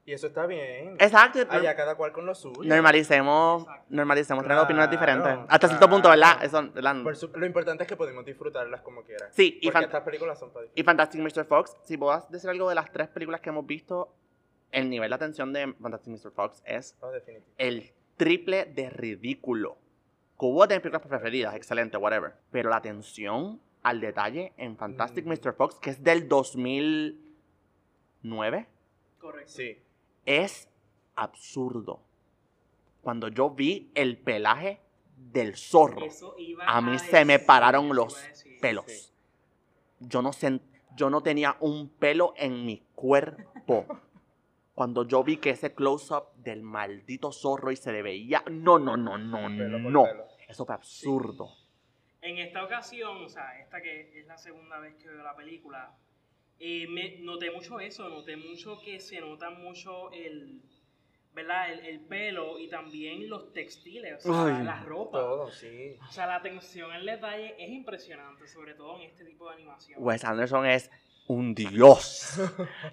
[0.04, 0.96] Y eso está bien.
[1.00, 1.40] Exacto.
[1.48, 2.62] Allá cada cual con lo suyo.
[2.62, 3.84] Normalicemos, Exacto.
[3.88, 5.46] normalicemos tener opiniones Claro, diferentes.
[5.48, 6.34] Hasta cierto punto, ¿verdad?
[6.38, 6.46] claro.
[6.46, 7.02] Eso, ¿verdad?
[7.02, 9.30] Por su- lo importante es que podemos disfrutarlas como quieran.
[9.32, 11.44] Sí, y, estas películas son para y Fantastic Mr.
[11.46, 14.12] Fox, si puedo decir algo de las tres películas que hemos visto,
[14.76, 16.30] el nivel de atención de Fantastic Mr.
[16.32, 17.10] Fox es Oh,
[17.58, 19.78] el triple de ridículo.
[20.38, 22.34] Hubo de mis películas preferidas, excelente, whatever.
[22.50, 25.28] Pero la atención al detalle en Fantastic Mm.
[25.30, 25.54] Mr.
[25.54, 28.66] Fox, que es del 2009,
[29.18, 29.52] Correcto.
[29.52, 29.78] Sí.
[30.26, 30.68] es
[31.14, 32.02] absurdo.
[33.02, 34.80] Cuando yo vi el pelaje
[35.16, 38.60] del zorro, Eso iba a mí a se me pararon los decir.
[38.60, 38.84] pelos.
[38.88, 39.10] Sí.
[40.00, 40.60] Yo no sen-
[40.96, 43.86] yo no tenía un pelo en mi cuerpo.
[44.76, 48.44] Cuando yo vi que ese close-up del maldito zorro y se le veía.
[48.50, 50.04] No, no, no, no, Pelo no.
[50.04, 50.26] pelo.
[50.46, 51.48] Eso fue absurdo.
[52.20, 55.96] En esta ocasión, o sea, esta que es la segunda vez que veo la película,
[56.60, 60.60] eh, me noté mucho eso, noté mucho que se nota mucho el,
[61.32, 61.72] ¿verdad?
[61.72, 64.64] El, el pelo y también los textiles, o sea, Ay.
[64.64, 65.18] la, la ropa.
[65.20, 65.96] Todo, sí.
[66.06, 70.02] O sea, la atención al detalle es impresionante, sobre todo en este tipo de animación.
[70.02, 70.90] Wes Anderson es
[71.28, 72.38] un dios.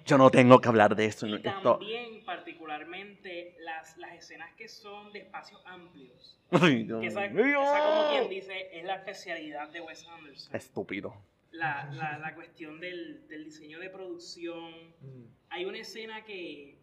[0.06, 1.26] Yo no tengo que hablar de eso.
[1.26, 1.78] y Esto.
[1.78, 6.38] también, particularmente, las, las escenas que son de espacios amplios.
[6.50, 7.62] Ay, Dios Que esa, mío.
[7.62, 10.54] esa, como quien dice, es la especialidad de Wes Anderson.
[10.56, 11.14] Estúpido.
[11.52, 14.72] la, la, la cuestión del, del diseño de producción.
[15.00, 15.24] Mm.
[15.50, 16.76] Hay una escena que,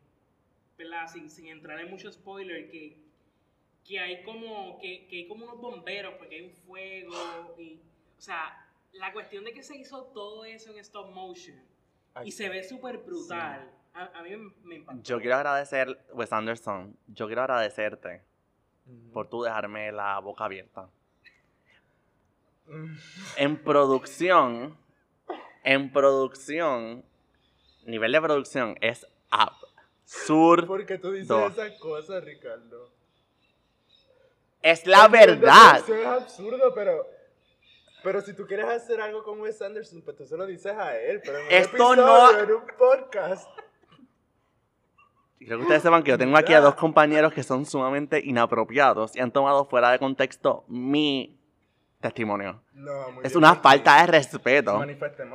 [0.77, 1.07] ¿verdad?
[1.07, 2.97] Sin, sin entrar en mucho spoiler, que,
[3.85, 7.79] que hay como que, que hay como unos bomberos porque hay un fuego y,
[8.17, 11.59] o sea, la cuestión de que se hizo todo eso en stop motion
[12.13, 13.71] Ay, y se ve súper brutal.
[13.93, 15.01] A, a mí me, me impactó.
[15.03, 18.21] Yo quiero agradecer, Wes Anderson, yo quiero agradecerte
[18.85, 19.11] mm.
[19.11, 20.89] por tú dejarme la boca abierta.
[22.67, 22.95] Mm.
[23.37, 24.77] En producción,
[25.63, 27.03] en producción,
[27.85, 30.67] nivel de producción es absurdo.
[30.67, 32.89] ¿Por qué tú dices esas cosas, Ricardo?
[34.61, 35.89] Es la de verdad.
[35.89, 37.20] Es absurdo, pero.
[38.03, 40.97] Pero si tú quieres hacer algo con Wes Anderson, pues tú se lo dices a
[40.97, 41.21] él.
[41.23, 43.49] Pero en un Esto episodio, no- en un podcast.
[45.39, 49.15] Creo que ustedes sepan que yo tengo aquí a dos compañeros que son sumamente inapropiados
[49.15, 51.35] y han tomado fuera de contexto mi
[51.99, 52.61] testimonio.
[52.73, 54.83] No, muy Es bien, una falta de respeto.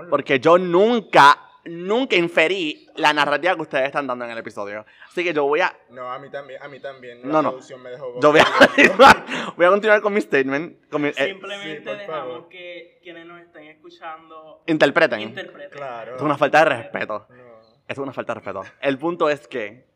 [0.08, 1.36] Porque yo nunca,
[1.68, 4.84] nunca inferí la narrativa que ustedes están dando en el episodio.
[5.08, 6.62] Así que yo voy a, No, a mí también.
[6.62, 7.20] A mí también.
[7.22, 7.48] No, la no.
[7.50, 8.20] producción me dejó.
[8.20, 10.88] yo voy a, voy a continuar con mi statement.
[10.88, 12.48] Con mi, eh, Simplemente sí, dejamos favor.
[12.48, 15.20] que quienes nos estén escuchando interpreten.
[15.20, 15.70] interpreten.
[15.78, 16.16] Claro.
[16.16, 17.26] Es una falta de respeto.
[17.30, 17.56] No.
[17.88, 18.62] Es una falta de respeto.
[18.80, 19.86] El punto es que,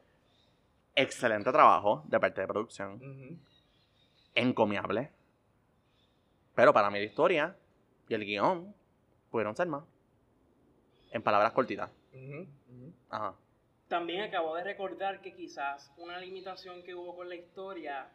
[0.94, 2.94] excelente trabajo de parte de producción.
[2.94, 3.38] Ujú.
[4.34, 5.10] encomiable.
[6.54, 7.56] Pero para mí la historia
[8.08, 8.74] y el guion
[9.30, 9.82] pudieron ser más.
[11.10, 11.90] En palabras cortitas.
[13.08, 13.34] Ajá.
[13.88, 18.08] También acabo de recordar que quizás una limitación que hubo con la historia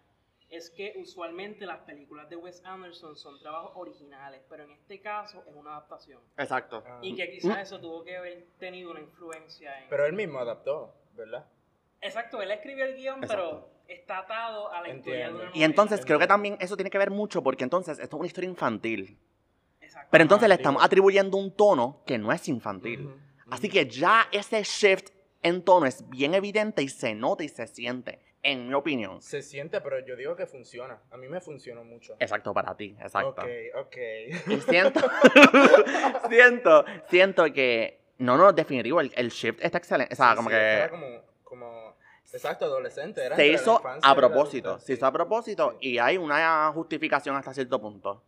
[0.49, 5.43] es que usualmente las películas de Wes Anderson son trabajos originales, pero en este caso
[5.45, 6.21] es una adaptación.
[6.37, 6.83] Exacto.
[6.85, 6.99] Ah.
[7.01, 9.89] Y que quizás eso tuvo que haber tenido una influencia en...
[9.89, 11.45] Pero él mismo adaptó, ¿verdad?
[11.99, 13.43] Exacto, él escribió el guion, Exacto.
[13.43, 15.49] pero está atado a la historia de Entiendo.
[15.49, 18.19] una Y entonces creo que también eso tiene que ver mucho porque entonces esto es
[18.19, 19.17] una historia infantil.
[20.11, 23.07] Pero entonces le estamos atribuyendo un tono que no es infantil.
[23.07, 23.15] Ujú,
[23.51, 23.73] Así ujú.
[23.73, 25.09] que ya ese shift
[25.41, 29.21] en tono es bien evidente y se nota y se siente, en mi opinión.
[29.21, 30.99] Se siente, pero yo digo que funciona.
[31.11, 32.15] A mí me funcionó mucho.
[32.19, 33.41] Exacto para ti, exacto.
[33.41, 33.47] Ok,
[33.85, 33.97] ok.
[34.47, 34.99] Y siento,
[36.29, 40.13] siento, siento que, no, no, definitivo, el, el shift está excelente.
[40.13, 41.05] O sea, Sí, como sí, que Era como,
[41.43, 41.95] como,
[42.33, 43.23] exacto, adolescente.
[43.23, 44.67] Era se la hizo infancia a y la propósito.
[44.69, 48.23] adultez, Se hizo a propósito y hay una justificación hasta cierto punto.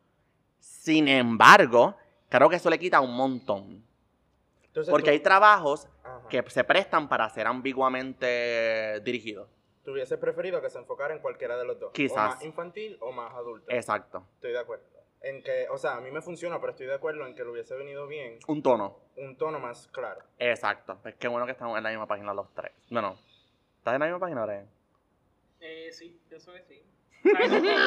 [0.88, 1.98] Sin embargo,
[2.30, 3.84] creo que eso le quita un montón.
[4.68, 6.22] Entonces, Porque tú- hay trabajos Ajá.
[6.30, 9.50] que se prestan para ser ambiguamente dirigidos.
[9.84, 11.92] ¿Tú hubieses preferido que se enfocara en cualquiera de los dos?
[11.92, 12.16] Quizás.
[12.32, 13.70] O más infantil o más adulto.
[13.70, 14.26] Exacto.
[14.36, 14.86] Estoy de acuerdo.
[15.20, 17.50] En que, o sea, a mí me funciona, pero estoy de acuerdo en que le
[17.52, 18.98] hubiese venido bien Un tono.
[19.18, 20.22] un tono más claro.
[20.40, 21.00] Exacto.
[21.02, 22.72] Pues qué bueno que estamos en la misma página los tres.
[22.90, 23.20] Bueno,
[23.80, 24.70] ¿estás en la misma página, Brian?
[25.60, 26.82] Eh, sí, pienso que sí.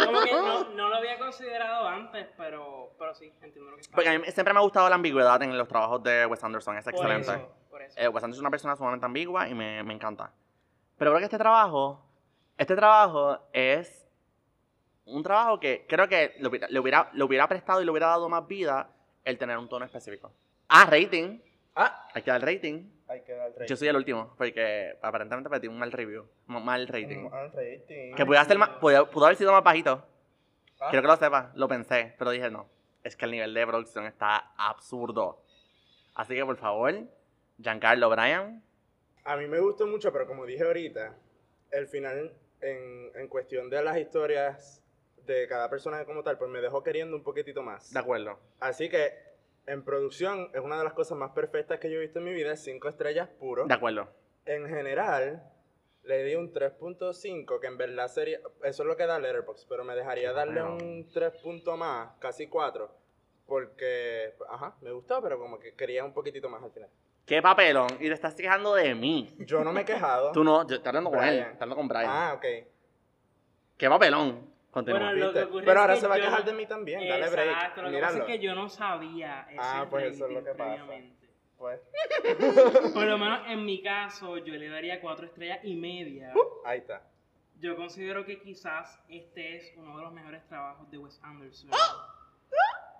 [0.07, 3.95] Como- que no, no lo había considerado antes, pero, pero sí, entiendo lo que está
[3.95, 6.77] Porque a mí siempre me ha gustado la ambigüedad en los trabajos de Wes Anderson.
[6.77, 7.31] Es Por excelente.
[7.33, 7.99] eso, por eso.
[7.99, 10.33] Eh, Wes Anderson es una persona sumamente ambigua y me, me encanta.
[10.99, 12.05] Pero creo que este trabajo,
[12.59, 14.07] este trabajo es
[15.07, 18.09] un trabajo que creo que le hubiera, le hubiera, le hubiera prestado y le hubiera
[18.09, 18.91] dado más vida
[19.25, 20.33] el tener un tono específico.
[20.69, 21.41] Ah, rating.
[21.75, 22.91] Ah, Hay que dar rating.
[23.11, 23.67] Hay que dar rating.
[23.67, 26.27] Yo soy el último, porque aparentemente pedí un mal review.
[26.49, 27.19] un Mal rating.
[27.19, 28.15] Un- un rating.
[28.15, 30.07] Que pudo, hacer más, pudo, pudo haber sido más bajito.
[30.81, 31.55] Ah, Quiero que lo sepas.
[31.57, 32.69] Lo pensé, pero dije no.
[33.03, 35.43] Es que el nivel de producción está absurdo.
[36.15, 36.95] Así que por favor,
[37.59, 38.63] Giancarlo Bryan,
[39.25, 41.15] A mí me gustó mucho, pero como dije ahorita,
[41.73, 44.83] el final, en, en cuestión de las historias
[45.27, 47.93] de cada personaje como tal, pues me dejó queriendo un poquitito más.
[47.93, 48.39] De acuerdo.
[48.61, 49.13] Así que,
[49.71, 52.33] en producción, es una de las cosas más perfectas que yo he visto en mi
[52.33, 53.67] vida, es 5 estrellas puro.
[53.67, 54.09] De acuerdo.
[54.45, 55.43] En general,
[56.03, 59.85] le di un 3.5, que en verdad sería, eso es lo que da Letterboxd, pero
[59.85, 62.91] me dejaría darle un 3 puntos más, casi 4,
[63.47, 66.91] porque, ajá, me gustó, pero como que quería un poquitito más al final.
[67.25, 67.87] Qué papelón.
[68.01, 69.37] Y te estás quejando de mí.
[69.39, 70.33] Yo no me he quejado.
[70.33, 71.39] Tú no, yo estoy hablando con él.
[71.39, 72.07] Estoy hablando con Brian.
[72.09, 72.45] Ah, ok.
[73.77, 74.50] Qué papelón.
[74.71, 75.01] Continúa.
[75.01, 77.09] Bueno, lo que Pero es ahora que se va a yo quejar de mí también,
[77.09, 77.49] dale break.
[77.49, 78.19] Exacto, lo que Míralo.
[78.19, 80.75] pasa es que yo no sabía ese Ah, pues eso es lo que pasa.
[80.87, 81.29] previamente.
[81.59, 81.81] Pues,
[82.95, 86.33] Por lo menos en mi caso, yo le daría cuatro estrellas y media.
[86.65, 87.03] ahí está.
[87.59, 91.71] Yo considero que quizás este es uno de los mejores trabajos de Wes Anderson.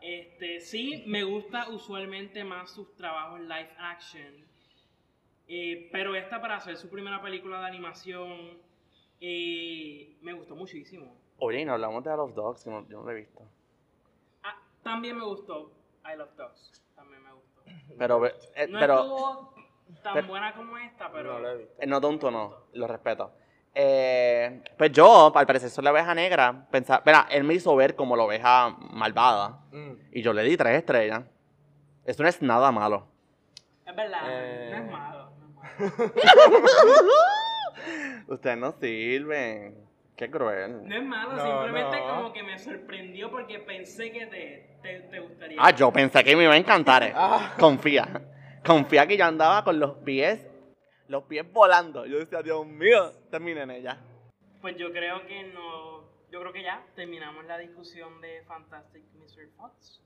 [0.03, 4.47] Este, sí, me gusta usualmente más sus trabajos live action.
[5.49, 8.59] eh, pero esta para hacer su primera película de animación
[9.21, 11.20] eh, me gustó muchísimo.
[11.41, 13.41] Oye, y no hablamos de All of Dogs, que no, yo no lo he visto.
[14.43, 15.73] Ah, también me gustó
[16.05, 16.83] I Love Dogs.
[16.95, 17.63] También me gustó.
[17.99, 18.35] Pero, eh,
[18.69, 19.55] No pero estuvo
[20.03, 21.33] tan pero- buena como esta, pero...
[21.35, 21.75] No lo he visto.
[21.83, 22.55] eh, no tonto, no.
[22.75, 23.33] Lo respeto.
[23.75, 26.67] Eh, pues yo, al parecer, soy la oveja negra.
[26.71, 29.61] Pensaba, Mira, él me hizo ver como la oveja malvada.
[29.73, 29.93] Mm.
[30.13, 31.25] Y yo le di tres estrellas.
[32.05, 33.07] Eso no es nada malo.
[33.87, 34.71] Es verdad, Eh.
[34.73, 35.31] no es malo.
[35.39, 36.13] No es malo.
[38.29, 39.89] Ustedes no sirven.
[40.21, 40.87] Qué cruel.
[40.87, 42.07] No es malo, No, simplemente no.
[42.15, 45.57] como que me sorprendió porque pensé que te, te, te gustaría.
[45.59, 47.03] Ah, yo pensé que me iba a encantar.
[47.05, 47.13] eh.
[47.17, 47.55] Ah.
[47.59, 48.07] Confía.
[48.63, 50.47] Confía que yo andaba con los pies,
[51.09, 52.05] los pies volando.
[52.05, 53.97] Yo decía, Dios mío, terminen ella.
[54.61, 56.01] Pues yo creo que no.
[56.31, 59.49] Yo creo que ya terminamos la discusión de Fantastic Mr.
[59.57, 60.03] Fox.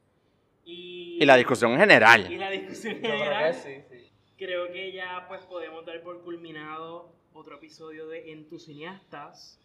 [0.65, 2.31] Y, Y la discusión en general.
[2.33, 3.53] Y la discusión Yo creo general.
[3.53, 4.13] que sí, sí.
[4.39, 9.61] Creo que ya pues podemos dar por culminado otro episodio de En tus cineastas.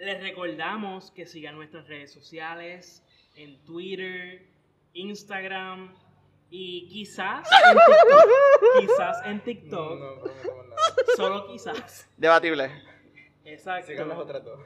[0.00, 3.04] Les recordamos que sigan nuestras redes sociales
[3.36, 4.46] en Twitter,
[4.94, 5.94] Instagram
[6.50, 8.80] y quizás en TikTok.
[8.80, 10.80] quizás en No, TikTok, no prometemos nada.
[11.16, 12.10] solo quizás.
[12.16, 12.70] Debatible.
[13.44, 13.88] Exacto.
[13.88, 14.60] Sigan las otras dos.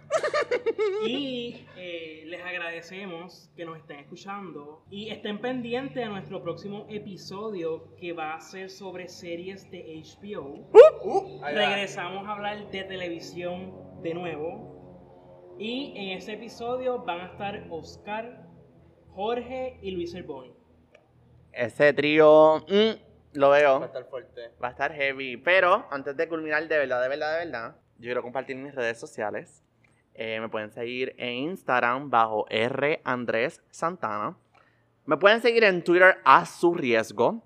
[1.06, 7.94] Y eh, les agradecemos que nos estén escuchando y estén pendientes de nuestro próximo episodio
[7.96, 10.68] que va a ser sobre series de HBO.
[11.02, 11.40] Uh.
[11.42, 13.72] Regresamos a hablar de televisión
[14.02, 14.73] de nuevo.
[15.58, 18.46] Y en ese episodio van a estar Oscar,
[19.14, 20.52] Jorge y Luis Herboni.
[21.52, 23.84] Ese trío, mm, lo Va a veo.
[23.84, 24.50] estar fuerte.
[24.62, 25.36] Va a estar heavy.
[25.36, 28.98] Pero antes de culminar, de verdad, de verdad, de verdad, yo quiero compartir mis redes
[28.98, 29.62] sociales.
[30.14, 34.36] Eh, me pueden seguir en Instagram bajo R Andrés Santana.
[35.06, 37.42] Me pueden seguir en Twitter a su riesgo.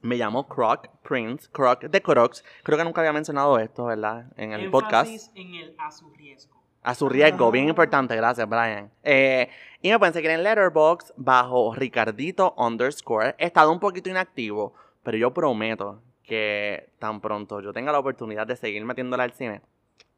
[0.00, 2.44] Me llamo Croc Prince, Croc de Crocs.
[2.62, 4.26] Creo que nunca había mencionado esto, ¿verdad?
[4.36, 5.10] En el podcast.
[5.10, 6.53] Énfasis en el a su riesgo.
[6.84, 8.90] A su riesgo, bien importante, gracias Brian.
[9.02, 9.48] Eh,
[9.80, 13.34] y me pueden seguir en Letterboxd bajo Ricardito underscore.
[13.38, 18.46] He estado un poquito inactivo, pero yo prometo que tan pronto yo tenga la oportunidad
[18.46, 19.62] de seguir metiéndole al cine,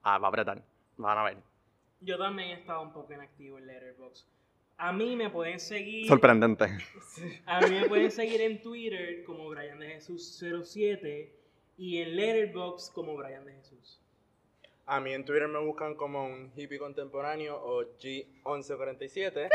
[0.03, 0.61] ah, va a apretar.
[0.97, 1.37] Van a ver.
[2.01, 4.27] Yo también he estado un poco inactivo en Letterboxd.
[4.79, 6.09] A mí me pueden seguir.
[6.09, 6.65] Sorprendente.
[7.47, 11.33] A mí me pueden seguir en Twitter como Brian de Jesús 07
[11.79, 14.01] y en Letterboxd como Brian de Jesús.
[14.87, 19.49] A mí en Twitter me buscan como un hippie contemporáneo o G1147,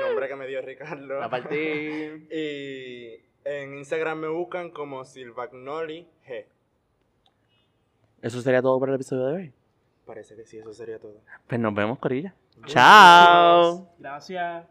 [0.00, 1.22] nombre que me dio Ricardo.
[1.22, 2.28] A partir.
[2.32, 6.46] Y en Instagram me buscan como Silvagnoli G.
[8.22, 9.52] Eso sería todo por el episodio de hoy.
[10.06, 11.20] Parece que sí, eso sería todo.
[11.48, 12.34] Pues nos vemos, Corilla.
[12.66, 13.88] Chao.
[13.98, 14.66] Gracias.